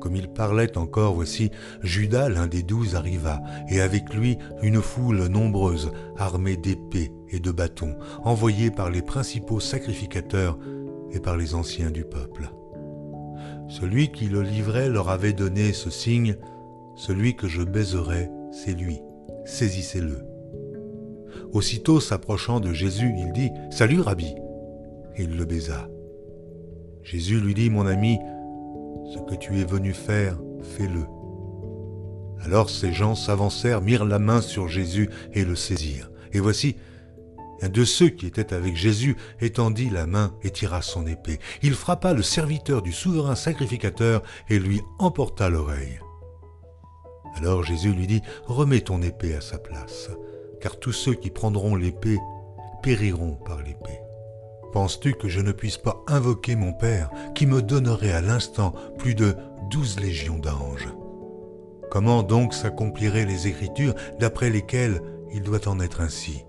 Comme 0.00 0.16
il 0.16 0.28
parlait 0.28 0.78
encore, 0.78 1.14
voici, 1.14 1.50
Judas, 1.82 2.28
l'un 2.28 2.46
des 2.46 2.62
douze, 2.62 2.94
arriva, 2.94 3.40
et 3.68 3.80
avec 3.80 4.14
lui 4.14 4.38
une 4.62 4.80
foule 4.80 5.26
nombreuse, 5.26 5.92
armée 6.16 6.56
d'épées 6.56 7.12
et 7.28 7.38
de 7.38 7.50
bâtons, 7.50 7.96
envoyée 8.24 8.70
par 8.70 8.90
les 8.90 9.02
principaux 9.02 9.60
sacrificateurs 9.60 10.58
et 11.12 11.20
par 11.20 11.36
les 11.36 11.54
anciens 11.54 11.90
du 11.90 12.04
peuple. 12.04 12.50
Celui 13.68 14.10
qui 14.10 14.26
le 14.26 14.42
livrait 14.42 14.88
leur 14.88 15.10
avait 15.10 15.32
donné 15.32 15.72
ce 15.72 15.90
signe, 15.90 16.36
celui 16.96 17.36
que 17.36 17.46
je 17.46 17.62
baiserai, 17.62 18.28
c'est 18.50 18.74
lui. 18.74 18.98
Saisissez-le. 19.44 20.24
Aussitôt 21.52 22.00
s'approchant 22.00 22.60
de 22.60 22.72
Jésus, 22.72 23.12
il 23.16 23.32
dit 23.32 23.50
Salut, 23.70 24.00
Rabbi. 24.00 24.34
Et 25.16 25.22
il 25.22 25.36
le 25.36 25.44
baisa. 25.44 25.88
Jésus 27.02 27.40
lui 27.40 27.54
dit 27.54 27.70
Mon 27.70 27.86
ami, 27.86 28.18
ce 29.12 29.18
que 29.18 29.34
tu 29.34 29.58
es 29.58 29.64
venu 29.64 29.92
faire, 29.92 30.38
fais-le. 30.62 31.04
Alors 32.44 32.70
ces 32.70 32.92
gens 32.92 33.14
s'avancèrent, 33.14 33.82
mirent 33.82 34.04
la 34.04 34.18
main 34.18 34.40
sur 34.40 34.68
Jésus 34.68 35.10
et 35.32 35.44
le 35.44 35.56
saisirent. 35.56 36.10
Et 36.32 36.38
voici, 36.38 36.76
un 37.60 37.68
de 37.68 37.84
ceux 37.84 38.08
qui 38.08 38.26
étaient 38.26 38.54
avec 38.54 38.76
Jésus 38.76 39.16
étendit 39.40 39.90
la 39.90 40.06
main 40.06 40.34
et 40.42 40.50
tira 40.50 40.80
son 40.80 41.06
épée. 41.06 41.40
Il 41.62 41.74
frappa 41.74 42.14
le 42.14 42.22
serviteur 42.22 42.82
du 42.82 42.92
souverain 42.92 43.34
sacrificateur 43.34 44.22
et 44.48 44.58
lui 44.58 44.80
emporta 44.98 45.50
l'oreille. 45.50 46.00
Alors 47.36 47.64
Jésus 47.64 47.92
lui 47.92 48.06
dit, 48.06 48.22
Remets 48.46 48.80
ton 48.80 49.02
épée 49.02 49.34
à 49.34 49.40
sa 49.40 49.58
place, 49.58 50.10
car 50.60 50.78
tous 50.78 50.92
ceux 50.92 51.14
qui 51.14 51.30
prendront 51.30 51.74
l'épée 51.74 52.18
périront 52.82 53.34
par 53.34 53.58
l'épée. 53.62 54.00
Penses-tu 54.72 55.14
que 55.14 55.28
je 55.28 55.40
ne 55.40 55.52
puisse 55.52 55.78
pas 55.78 56.04
invoquer 56.06 56.54
mon 56.54 56.72
Père, 56.72 57.10
qui 57.34 57.46
me 57.46 57.60
donnerait 57.60 58.12
à 58.12 58.20
l'instant 58.20 58.72
plus 58.98 59.14
de 59.14 59.36
douze 59.68 59.98
légions 59.98 60.38
d'anges? 60.38 60.88
Comment 61.90 62.22
donc 62.22 62.54
s'accompliraient 62.54 63.26
les 63.26 63.48
Écritures 63.48 63.94
d'après 64.20 64.48
lesquelles 64.48 65.00
il 65.32 65.42
doit 65.42 65.66
en 65.66 65.80
être 65.80 66.00
ainsi? 66.00 66.44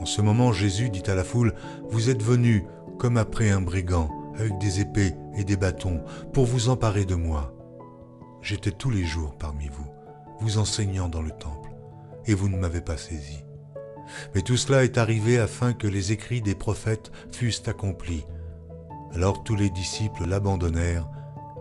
En 0.00 0.04
ce 0.04 0.20
moment 0.20 0.52
Jésus 0.52 0.90
dit 0.90 1.08
à 1.08 1.14
la 1.14 1.24
foule, 1.24 1.54
Vous 1.90 2.10
êtes 2.10 2.22
venus 2.22 2.64
comme 2.98 3.16
après 3.16 3.50
un 3.50 3.60
brigand, 3.60 4.10
avec 4.36 4.58
des 4.58 4.80
épées 4.80 5.14
et 5.36 5.44
des 5.44 5.56
bâtons, 5.56 6.02
pour 6.32 6.44
vous 6.44 6.70
emparer 6.70 7.04
de 7.04 7.14
moi. 7.14 7.54
J'étais 8.42 8.72
tous 8.72 8.90
les 8.90 9.04
jours 9.04 9.36
parmi 9.38 9.68
vous, 9.68 9.86
vous 10.40 10.58
enseignant 10.58 11.08
dans 11.08 11.22
le 11.22 11.30
temple, 11.30 11.70
et 12.26 12.34
vous 12.34 12.48
ne 12.48 12.56
m'avez 12.56 12.80
pas 12.80 12.96
saisi. 12.96 13.44
Mais 14.34 14.42
tout 14.42 14.56
cela 14.56 14.84
est 14.84 14.98
arrivé 14.98 15.38
afin 15.38 15.72
que 15.72 15.86
les 15.86 16.12
écrits 16.12 16.42
des 16.42 16.54
prophètes 16.54 17.10
fussent 17.32 17.66
accomplis. 17.66 18.24
Alors 19.14 19.42
tous 19.42 19.56
les 19.56 19.70
disciples 19.70 20.26
l'abandonnèrent 20.26 21.08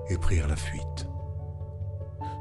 et 0.09 0.17
prirent 0.17 0.47
la 0.47 0.55
fuite. 0.55 1.07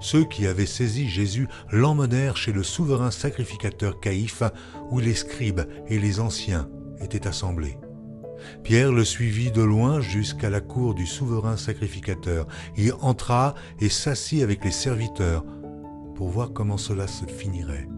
Ceux 0.00 0.24
qui 0.24 0.46
avaient 0.46 0.66
saisi 0.66 1.08
Jésus 1.08 1.48
l'emmenèrent 1.70 2.36
chez 2.36 2.52
le 2.52 2.62
souverain 2.62 3.10
sacrificateur 3.10 3.98
Caïphe, 4.00 4.44
où 4.90 5.00
les 5.00 5.14
scribes 5.14 5.62
et 5.88 5.98
les 5.98 6.20
anciens 6.20 6.68
étaient 7.00 7.26
assemblés. 7.26 7.78
Pierre 8.62 8.92
le 8.92 9.04
suivit 9.04 9.50
de 9.50 9.62
loin 9.62 10.00
jusqu'à 10.00 10.50
la 10.50 10.60
cour 10.60 10.94
du 10.94 11.06
souverain 11.06 11.56
sacrificateur, 11.56 12.46
y 12.76 12.92
entra 13.00 13.54
et 13.80 13.88
s'assit 13.88 14.42
avec 14.42 14.64
les 14.64 14.70
serviteurs 14.70 15.44
pour 16.14 16.28
voir 16.28 16.52
comment 16.52 16.78
cela 16.78 17.08
se 17.08 17.24
finirait. 17.26 17.88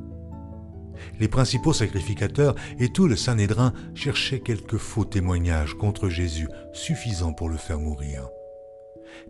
Les 1.19 1.29
principaux 1.29 1.73
sacrificateurs 1.73 2.55
et 2.79 2.91
tout 2.91 3.07
le 3.07 3.17
Sanhédrin 3.17 3.73
cherchaient 3.95 4.41
quelques 4.41 4.79
faux 4.79 5.05
témoignages 5.05 5.75
contre 5.75 6.09
Jésus 6.09 6.49
suffisants 6.73 7.33
pour 7.33 7.49
le 7.49 7.57
faire 7.57 7.79
mourir. 7.79 8.29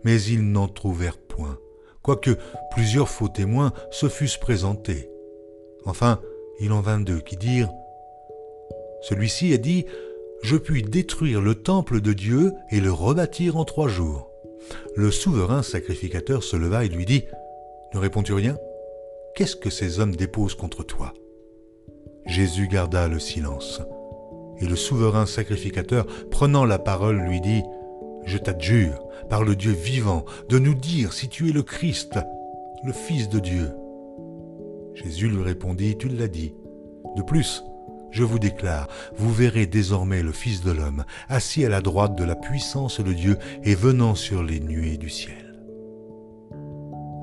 Mais 0.03 0.21
ils 0.21 0.43
n'en 0.51 0.67
trouvèrent 0.67 1.17
point, 1.17 1.57
quoique 2.01 2.37
plusieurs 2.71 3.09
faux 3.09 3.29
témoins 3.29 3.73
se 3.89 4.09
fussent 4.09 4.37
présentés. 4.37 5.09
Enfin, 5.85 6.21
il 6.59 6.71
en 6.71 6.81
vint 6.81 6.99
deux 6.99 7.19
qui 7.19 7.37
dirent 7.37 7.71
Celui-ci 9.01 9.53
a 9.53 9.57
dit 9.57 9.85
Je 10.43 10.57
puis 10.57 10.83
détruire 10.83 11.41
le 11.41 11.55
temple 11.55 12.01
de 12.01 12.13
Dieu 12.13 12.53
et 12.69 12.79
le 12.79 12.91
rebâtir 12.91 13.57
en 13.57 13.65
trois 13.65 13.87
jours. 13.87 14.31
Le 14.95 15.11
souverain 15.11 15.63
sacrificateur 15.63 16.43
se 16.43 16.55
leva 16.55 16.85
et 16.85 16.89
lui 16.89 17.05
dit 17.05 17.25
Ne 17.93 17.99
réponds-tu 17.99 18.33
rien? 18.33 18.57
Qu'est-ce 19.35 19.55
que 19.55 19.69
ces 19.69 19.99
hommes 19.99 20.15
déposent 20.15 20.55
contre 20.55 20.83
toi? 20.83 21.13
Jésus 22.25 22.67
garda 22.67 23.07
le 23.07 23.19
silence. 23.19 23.81
Et 24.59 24.65
le 24.65 24.75
souverain 24.75 25.25
sacrificateur, 25.25 26.05
prenant 26.29 26.65
la 26.65 26.79
parole, 26.79 27.17
lui 27.17 27.41
dit 27.41 27.63
Je 28.25 28.37
t'adjure, 28.37 29.03
par 29.29 29.43
le 29.43 29.55
Dieu 29.55 29.71
vivant, 29.71 30.25
de 30.49 30.59
nous 30.59 30.75
dire 30.75 31.13
si 31.13 31.29
tu 31.29 31.49
es 31.49 31.53
le 31.53 31.63
Christ, 31.63 32.19
le 32.83 32.93
Fils 32.93 33.29
de 33.29 33.39
Dieu. 33.39 33.71
Jésus 34.93 35.27
lui 35.27 35.41
répondit, 35.41 35.97
Tu 35.97 36.09
l'as 36.09 36.27
dit. 36.27 36.53
De 37.15 37.21
plus, 37.23 37.63
je 38.11 38.23
vous 38.23 38.39
déclare, 38.39 38.87
vous 39.15 39.33
verrez 39.33 39.65
désormais 39.65 40.21
le 40.21 40.31
Fils 40.31 40.61
de 40.61 40.71
l'homme 40.71 41.05
assis 41.29 41.65
à 41.65 41.69
la 41.69 41.81
droite 41.81 42.15
de 42.15 42.23
la 42.23 42.35
puissance 42.35 42.99
de 42.99 43.13
Dieu 43.13 43.37
et 43.63 43.73
venant 43.73 44.15
sur 44.15 44.43
les 44.43 44.59
nuées 44.59 44.97
du 44.97 45.09
ciel. 45.09 45.51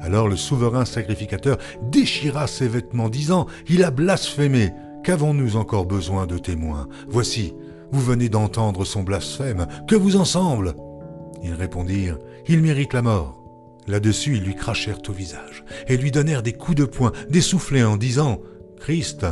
Alors 0.00 0.28
le 0.28 0.36
souverain 0.36 0.84
sacrificateur 0.84 1.58
déchira 1.82 2.46
ses 2.46 2.68
vêtements, 2.68 3.08
disant, 3.08 3.46
Il 3.68 3.84
a 3.84 3.90
blasphémé. 3.90 4.72
Qu'avons-nous 5.04 5.56
encore 5.56 5.86
besoin 5.86 6.26
de 6.26 6.38
témoins 6.38 6.88
Voici, 7.08 7.54
vous 7.90 8.00
venez 8.00 8.28
d'entendre 8.28 8.84
son 8.84 9.02
blasphème. 9.02 9.66
Que 9.86 9.94
vous 9.94 10.16
ensemble 10.16 10.74
Ils 11.42 11.54
répondirent, 11.54 12.18
Il 12.48 12.60
mérite 12.60 12.92
la 12.92 13.02
mort. 13.02 13.34
Là-dessus, 13.86 14.36
ils 14.36 14.44
lui 14.44 14.54
crachèrent 14.54 15.00
au 15.08 15.12
visage 15.12 15.64
et 15.86 15.96
lui 15.96 16.10
donnèrent 16.10 16.42
des 16.42 16.52
coups 16.52 16.76
de 16.76 16.84
poing, 16.84 17.12
des 17.30 17.40
soufflets 17.40 17.84
en 17.84 17.96
disant 17.96 18.40
Christ, 18.78 19.26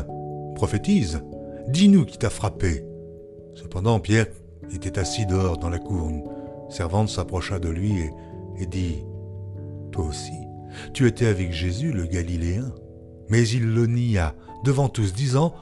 prophétise, 0.55 1.23
dis-nous 1.69 2.07
qui 2.07 2.17
t'a 2.17 2.31
frappé. 2.31 2.83
Cependant, 3.55 4.01
Pierre 4.01 4.29
était 4.73 4.99
assis 4.99 5.27
dehors 5.27 5.59
dans 5.59 5.69
la 5.69 5.79
cour. 5.79 6.09
Une 6.09 6.25
servante 6.71 7.11
s'approcha 7.11 7.59
de 7.59 7.69
lui 7.69 7.99
et, 7.99 8.11
et 8.59 8.67
dit 8.67 9.05
Toi 9.93 10.07
aussi, 10.07 10.33
tu 10.95 11.07
étais 11.07 11.27
avec 11.27 11.53
Jésus 11.53 11.93
le 11.93 12.07
Galiléen. 12.07 12.73
Mais 13.29 13.47
il 13.49 13.75
le 13.75 13.87
nia 13.87 14.35
devant 14.67 14.89
tous, 14.89 15.15
disant 15.15 15.55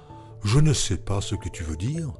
Je 0.42 0.58
ne 0.58 0.72
sais 0.72 0.96
pas 0.96 1.20
ce 1.20 1.34
que 1.34 1.50
tu 1.50 1.62
veux 1.62 1.76
dire. 1.76 2.10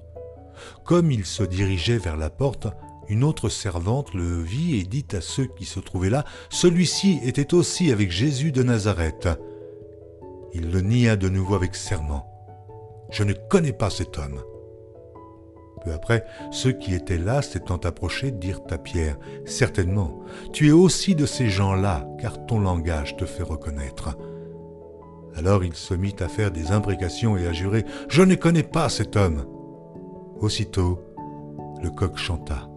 Comme 0.84 1.10
il 1.10 1.24
se 1.24 1.42
dirigeait 1.42 1.96
vers 1.96 2.18
la 2.18 2.28
porte, 2.28 2.68
une 3.08 3.24
autre 3.24 3.48
servante 3.48 4.12
le 4.12 4.42
vit 4.42 4.78
et 4.78 4.84
dit 4.84 5.06
à 5.12 5.22
ceux 5.22 5.46
qui 5.46 5.64
se 5.64 5.80
trouvaient 5.80 6.10
là, 6.10 6.24
Celui-ci 6.50 7.20
était 7.24 7.54
aussi 7.54 7.90
avec 7.90 8.10
Jésus 8.10 8.52
de 8.52 8.62
Nazareth. 8.62 9.28
Il 10.52 10.70
le 10.70 10.82
nia 10.82 11.16
de 11.16 11.30
nouveau 11.30 11.54
avec 11.54 11.74
serment. 11.74 12.30
Je 13.10 13.24
ne 13.24 13.32
connais 13.32 13.72
pas 13.72 13.88
cet 13.88 14.18
homme. 14.18 14.42
Peu 15.84 15.92
après, 15.92 16.24
ceux 16.50 16.72
qui 16.72 16.94
étaient 16.94 17.18
là, 17.18 17.40
s'étant 17.40 17.78
approchés, 17.78 18.30
dirent 18.30 18.62
à 18.70 18.76
Pierre, 18.76 19.18
Certainement, 19.46 20.20
tu 20.52 20.68
es 20.68 20.72
aussi 20.72 21.14
de 21.14 21.26
ces 21.26 21.48
gens-là, 21.48 22.06
car 22.20 22.44
ton 22.44 22.60
langage 22.60 23.16
te 23.16 23.24
fait 23.24 23.42
reconnaître. 23.42 24.16
Alors 25.36 25.64
il 25.64 25.74
se 25.74 25.94
mit 25.94 26.14
à 26.20 26.28
faire 26.28 26.50
des 26.50 26.70
imprécations 26.70 27.36
et 27.36 27.46
à 27.46 27.52
jurer, 27.52 27.84
Je 28.08 28.22
ne 28.22 28.34
connais 28.34 28.62
pas 28.62 28.88
cet 28.88 29.16
homme. 29.16 29.46
Aussitôt, 30.38 31.00
le 31.82 31.90
coq 31.90 32.16
chanta. 32.16 32.68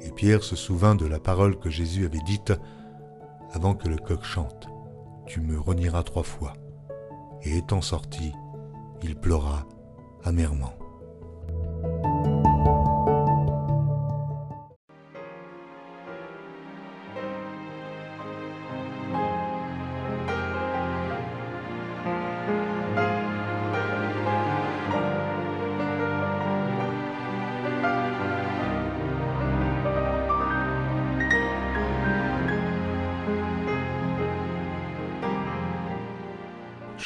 Et 0.00 0.10
Pierre 0.10 0.42
se 0.42 0.56
souvint 0.56 0.94
de 0.94 1.06
la 1.06 1.18
parole 1.18 1.58
que 1.58 1.70
Jésus 1.70 2.06
avait 2.06 2.24
dite 2.24 2.52
avant 3.52 3.74
que 3.74 3.88
le 3.88 3.96
coq 3.96 4.22
chante. 4.22 4.68
Tu 5.26 5.40
me 5.40 5.58
renieras 5.58 6.02
trois 6.02 6.22
fois. 6.22 6.54
Et 7.42 7.56
étant 7.56 7.80
sorti, 7.80 8.32
il 9.02 9.16
pleura 9.16 9.66
amèrement. 10.24 10.74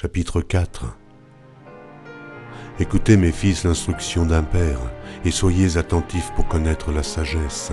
Chapitre 0.04 0.42
4 0.42 0.98
Écoutez 2.78 3.16
mes 3.16 3.32
fils 3.32 3.64
l'instruction 3.64 4.26
d'un 4.26 4.42
père, 4.42 4.80
et 5.24 5.30
soyez 5.30 5.78
attentifs 5.78 6.30
pour 6.36 6.46
connaître 6.46 6.92
la 6.92 7.02
sagesse. 7.02 7.72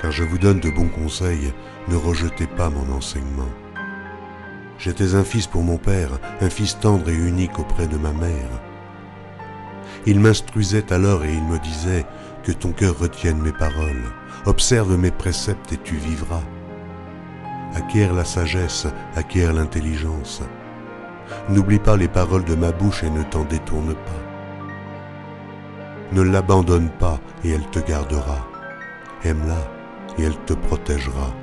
Car 0.00 0.12
je 0.12 0.22
vous 0.22 0.38
donne 0.38 0.60
de 0.60 0.70
bons 0.70 0.88
conseils, 0.88 1.52
ne 1.88 1.96
rejetez 1.96 2.46
pas 2.46 2.70
mon 2.70 2.88
enseignement. 2.94 3.50
J'étais 4.78 5.16
un 5.16 5.24
fils 5.24 5.48
pour 5.48 5.64
mon 5.64 5.76
père, 5.76 6.20
un 6.40 6.50
fils 6.50 6.78
tendre 6.78 7.08
et 7.08 7.16
unique 7.16 7.58
auprès 7.58 7.88
de 7.88 7.96
ma 7.96 8.12
mère. 8.12 8.62
Il 10.06 10.20
m'instruisait 10.20 10.92
alors 10.92 11.24
et 11.24 11.34
il 11.34 11.42
me 11.42 11.58
disait, 11.58 12.06
que 12.44 12.52
ton 12.52 12.70
cœur 12.70 12.96
retienne 12.96 13.42
mes 13.42 13.50
paroles, 13.50 14.04
observe 14.46 14.96
mes 14.96 15.10
préceptes 15.10 15.72
et 15.72 15.78
tu 15.78 15.96
vivras. 15.96 16.44
Acquiert 17.74 18.14
la 18.14 18.24
sagesse, 18.24 18.86
acquiert 19.16 19.52
l'intelligence. 19.52 20.42
N'oublie 21.48 21.78
pas 21.78 21.96
les 21.96 22.08
paroles 22.08 22.44
de 22.44 22.54
ma 22.54 22.72
bouche 22.72 23.02
et 23.02 23.10
ne 23.10 23.22
t'en 23.22 23.44
détourne 23.44 23.94
pas. 23.94 24.22
Ne 26.12 26.22
l'abandonne 26.22 26.90
pas 26.90 27.20
et 27.44 27.50
elle 27.50 27.66
te 27.70 27.78
gardera. 27.78 28.46
Aime-la 29.24 29.58
et 30.18 30.26
elle 30.26 30.38
te 30.44 30.54
protégera. 30.54 31.34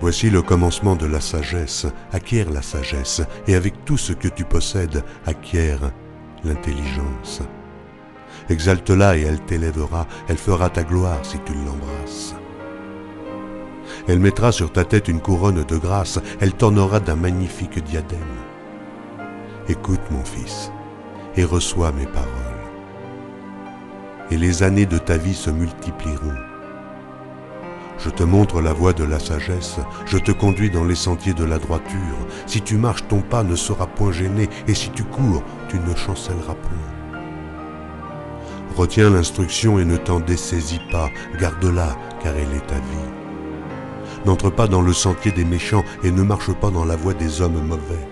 Voici 0.00 0.30
le 0.30 0.42
commencement 0.42 0.94
de 0.94 1.06
la 1.06 1.20
sagesse. 1.20 1.86
Acquiert 2.12 2.50
la 2.50 2.62
sagesse 2.62 3.22
et 3.46 3.54
avec 3.54 3.84
tout 3.84 3.96
ce 3.96 4.12
que 4.12 4.28
tu 4.28 4.44
possèdes, 4.44 5.02
acquiert 5.26 5.90
l'intelligence. 6.44 7.42
Exalte-la 8.48 9.16
et 9.16 9.22
elle 9.22 9.40
t'élèvera, 9.40 10.06
elle 10.28 10.36
fera 10.36 10.70
ta 10.70 10.84
gloire 10.84 11.24
si 11.24 11.38
tu 11.40 11.52
l'embrasses. 11.54 12.34
Elle 14.08 14.20
mettra 14.20 14.52
sur 14.52 14.72
ta 14.72 14.84
tête 14.84 15.08
une 15.08 15.20
couronne 15.20 15.64
de 15.64 15.76
grâce, 15.76 16.20
elle 16.40 16.52
t'ornera 16.52 17.00
d'un 17.00 17.16
magnifique 17.16 17.82
diadème. 17.82 18.20
Écoute 19.68 20.00
mon 20.10 20.24
fils, 20.24 20.70
et 21.36 21.44
reçois 21.44 21.92
mes 21.92 22.06
paroles. 22.06 22.26
Et 24.30 24.36
les 24.36 24.62
années 24.62 24.86
de 24.86 24.98
ta 24.98 25.16
vie 25.16 25.34
se 25.34 25.50
multiplieront. 25.50 26.34
Je 27.98 28.10
te 28.10 28.22
montre 28.22 28.60
la 28.60 28.72
voie 28.72 28.92
de 28.92 29.04
la 29.04 29.18
sagesse, 29.18 29.78
je 30.04 30.18
te 30.18 30.30
conduis 30.30 30.70
dans 30.70 30.84
les 30.84 30.94
sentiers 30.94 31.32
de 31.34 31.44
la 31.44 31.58
droiture. 31.58 31.96
Si 32.46 32.60
tu 32.60 32.76
marches, 32.76 33.06
ton 33.08 33.20
pas 33.22 33.42
ne 33.42 33.56
sera 33.56 33.86
point 33.86 34.12
gêné, 34.12 34.48
et 34.68 34.74
si 34.74 34.90
tu 34.90 35.02
cours, 35.04 35.42
tu 35.68 35.78
ne 35.78 35.94
chancelleras 35.94 36.54
point. 36.54 37.20
Retiens 38.76 39.08
l'instruction 39.08 39.78
et 39.78 39.86
ne 39.86 39.96
t'en 39.96 40.20
dessaisis 40.20 40.82
pas, 40.92 41.08
garde-la, 41.40 41.96
car 42.22 42.34
elle 42.34 42.54
est 42.54 42.66
ta 42.66 42.74
vie. 42.74 43.15
N'entre 44.24 44.50
pas 44.50 44.66
dans 44.66 44.82
le 44.82 44.92
sentier 44.92 45.32
des 45.32 45.44
méchants 45.44 45.84
et 46.02 46.10
ne 46.10 46.22
marche 46.22 46.52
pas 46.52 46.70
dans 46.70 46.84
la 46.84 46.96
voie 46.96 47.14
des 47.14 47.40
hommes 47.40 47.60
mauvais. 47.64 48.08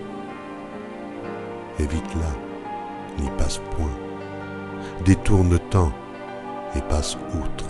Évite-la, 1.79 3.23
n'y 3.23 3.29
passe 3.37 3.61
point. 3.71 3.91
Détourne-t'en 5.03 5.91
et 6.75 6.81
passe 6.81 7.17
outre. 7.33 7.65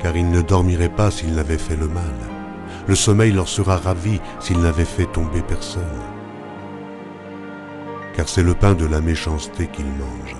Car 0.00 0.16
ils 0.16 0.30
ne 0.30 0.42
dormiraient 0.42 0.88
pas 0.88 1.10
s'ils 1.10 1.34
n'avaient 1.34 1.58
fait 1.58 1.76
le 1.76 1.88
mal. 1.88 2.04
Le 2.86 2.94
sommeil 2.94 3.32
leur 3.32 3.48
sera 3.48 3.76
ravi 3.76 4.20
s'ils 4.40 4.60
n'avaient 4.60 4.84
fait 4.84 5.06
tomber 5.06 5.42
personne. 5.42 5.82
Car 8.14 8.28
c'est 8.28 8.42
le 8.42 8.54
pain 8.54 8.74
de 8.74 8.86
la 8.86 9.00
méchanceté 9.00 9.68
qu'ils 9.68 9.84
mangent. 9.84 10.36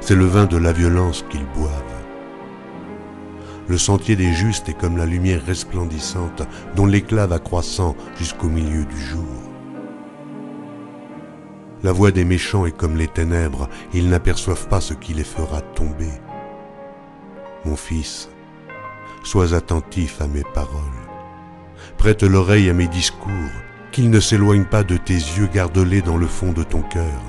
C'est 0.00 0.14
le 0.14 0.26
vin 0.26 0.44
de 0.46 0.56
la 0.56 0.72
violence 0.72 1.24
qu'ils 1.30 1.46
boivent. 1.46 1.95
Le 3.68 3.78
sentier 3.78 4.14
des 4.14 4.32
justes 4.32 4.68
est 4.68 4.78
comme 4.78 4.96
la 4.96 5.06
lumière 5.06 5.44
resplendissante 5.44 6.42
dont 6.76 6.86
l'éclat 6.86 7.26
va 7.26 7.40
croissant 7.40 7.96
jusqu'au 8.16 8.48
milieu 8.48 8.84
du 8.84 9.00
jour. 9.00 9.24
La 11.82 11.92
voix 11.92 12.12
des 12.12 12.24
méchants 12.24 12.64
est 12.64 12.76
comme 12.76 12.96
les 12.96 13.08
ténèbres, 13.08 13.68
ils 13.92 14.08
n'aperçoivent 14.08 14.68
pas 14.68 14.80
ce 14.80 14.94
qui 14.94 15.14
les 15.14 15.24
fera 15.24 15.60
tomber. 15.60 16.10
Mon 17.64 17.76
fils, 17.76 18.28
sois 19.24 19.54
attentif 19.54 20.20
à 20.20 20.28
mes 20.28 20.44
paroles. 20.54 20.80
Prête 21.98 22.22
l'oreille 22.22 22.70
à 22.70 22.72
mes 22.72 22.88
discours, 22.88 23.30
qu'ils 23.90 24.10
ne 24.10 24.20
s'éloignent 24.20 24.64
pas 24.64 24.84
de 24.84 24.96
tes 24.96 25.14
yeux, 25.14 25.48
garde-les 25.52 26.02
dans 26.02 26.16
le 26.16 26.26
fond 26.26 26.52
de 26.52 26.62
ton 26.62 26.82
cœur. 26.82 27.22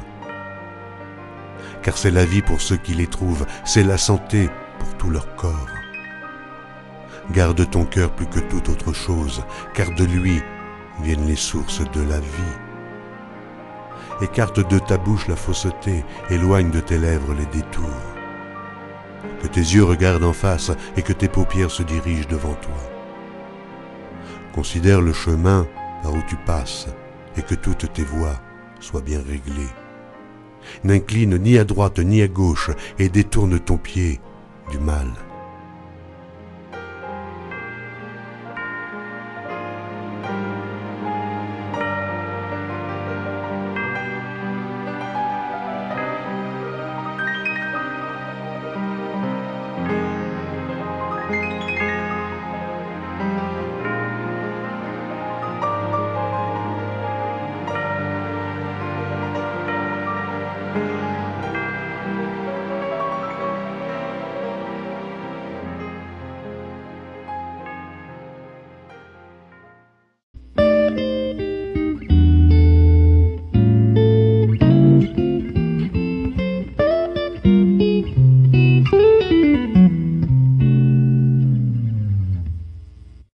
Car 1.82 1.98
c'est 1.98 2.12
la 2.12 2.26
vie 2.26 2.42
pour 2.42 2.62
ceux 2.62 2.78
qui 2.78 2.94
les 2.94 3.08
trouvent, 3.08 3.46
c'est 3.66 3.84
la 3.84 3.98
santé 3.98 4.50
pour 4.80 4.94
tout 4.98 5.10
leur 5.10 5.36
corps. 5.36 5.77
Garde 7.32 7.70
ton 7.70 7.84
cœur 7.84 8.12
plus 8.12 8.28
que 8.28 8.40
toute 8.40 8.70
autre 8.70 8.94
chose, 8.94 9.44
car 9.74 9.92
de 9.94 10.06
lui 10.06 10.42
viennent 11.02 11.28
les 11.28 11.36
sources 11.36 11.82
de 11.92 12.02
la 12.02 12.20
vie. 12.20 12.56
Écarte 14.22 14.66
de 14.68 14.80
ta 14.80 14.98
bouche 14.98 15.28
la 15.28 15.36
fausseté, 15.36 16.06
éloigne 16.30 16.72
de 16.72 16.80
tes 16.80 16.98
lèvres 16.98 17.34
les 17.34 17.46
détours. 17.48 17.84
Que 19.42 19.48
tes 19.48 19.60
yeux 19.60 19.84
regardent 19.84 20.24
en 20.24 20.34
face 20.34 20.72
et 20.96 21.02
que 21.02 21.14
tes 21.14 21.28
paupières 21.28 21.70
se 21.70 21.84
dirigent 21.84 22.30
devant 22.30 22.56
toi. 22.56 22.92
Considère 24.54 25.02
le 25.02 25.14
chemin 25.14 25.68
par 26.02 26.14
où 26.14 26.22
tu 26.28 26.36
passes 26.36 26.88
et 27.36 27.42
que 27.42 27.56
toutes 27.56 27.92
tes 27.94 28.04
voies 28.04 28.40
soient 28.80 29.02
bien 29.02 29.20
réglées. 29.20 29.74
N'incline 30.84 31.38
ni 31.38 31.58
à 31.58 31.64
droite 31.64 32.00
ni 32.00 32.22
à 32.22 32.28
gauche 32.28 32.72
et 32.98 33.10
détourne 33.10 33.60
ton 33.60 33.78
pied 33.78 34.20
du 34.72 34.80
mal. 34.80 35.08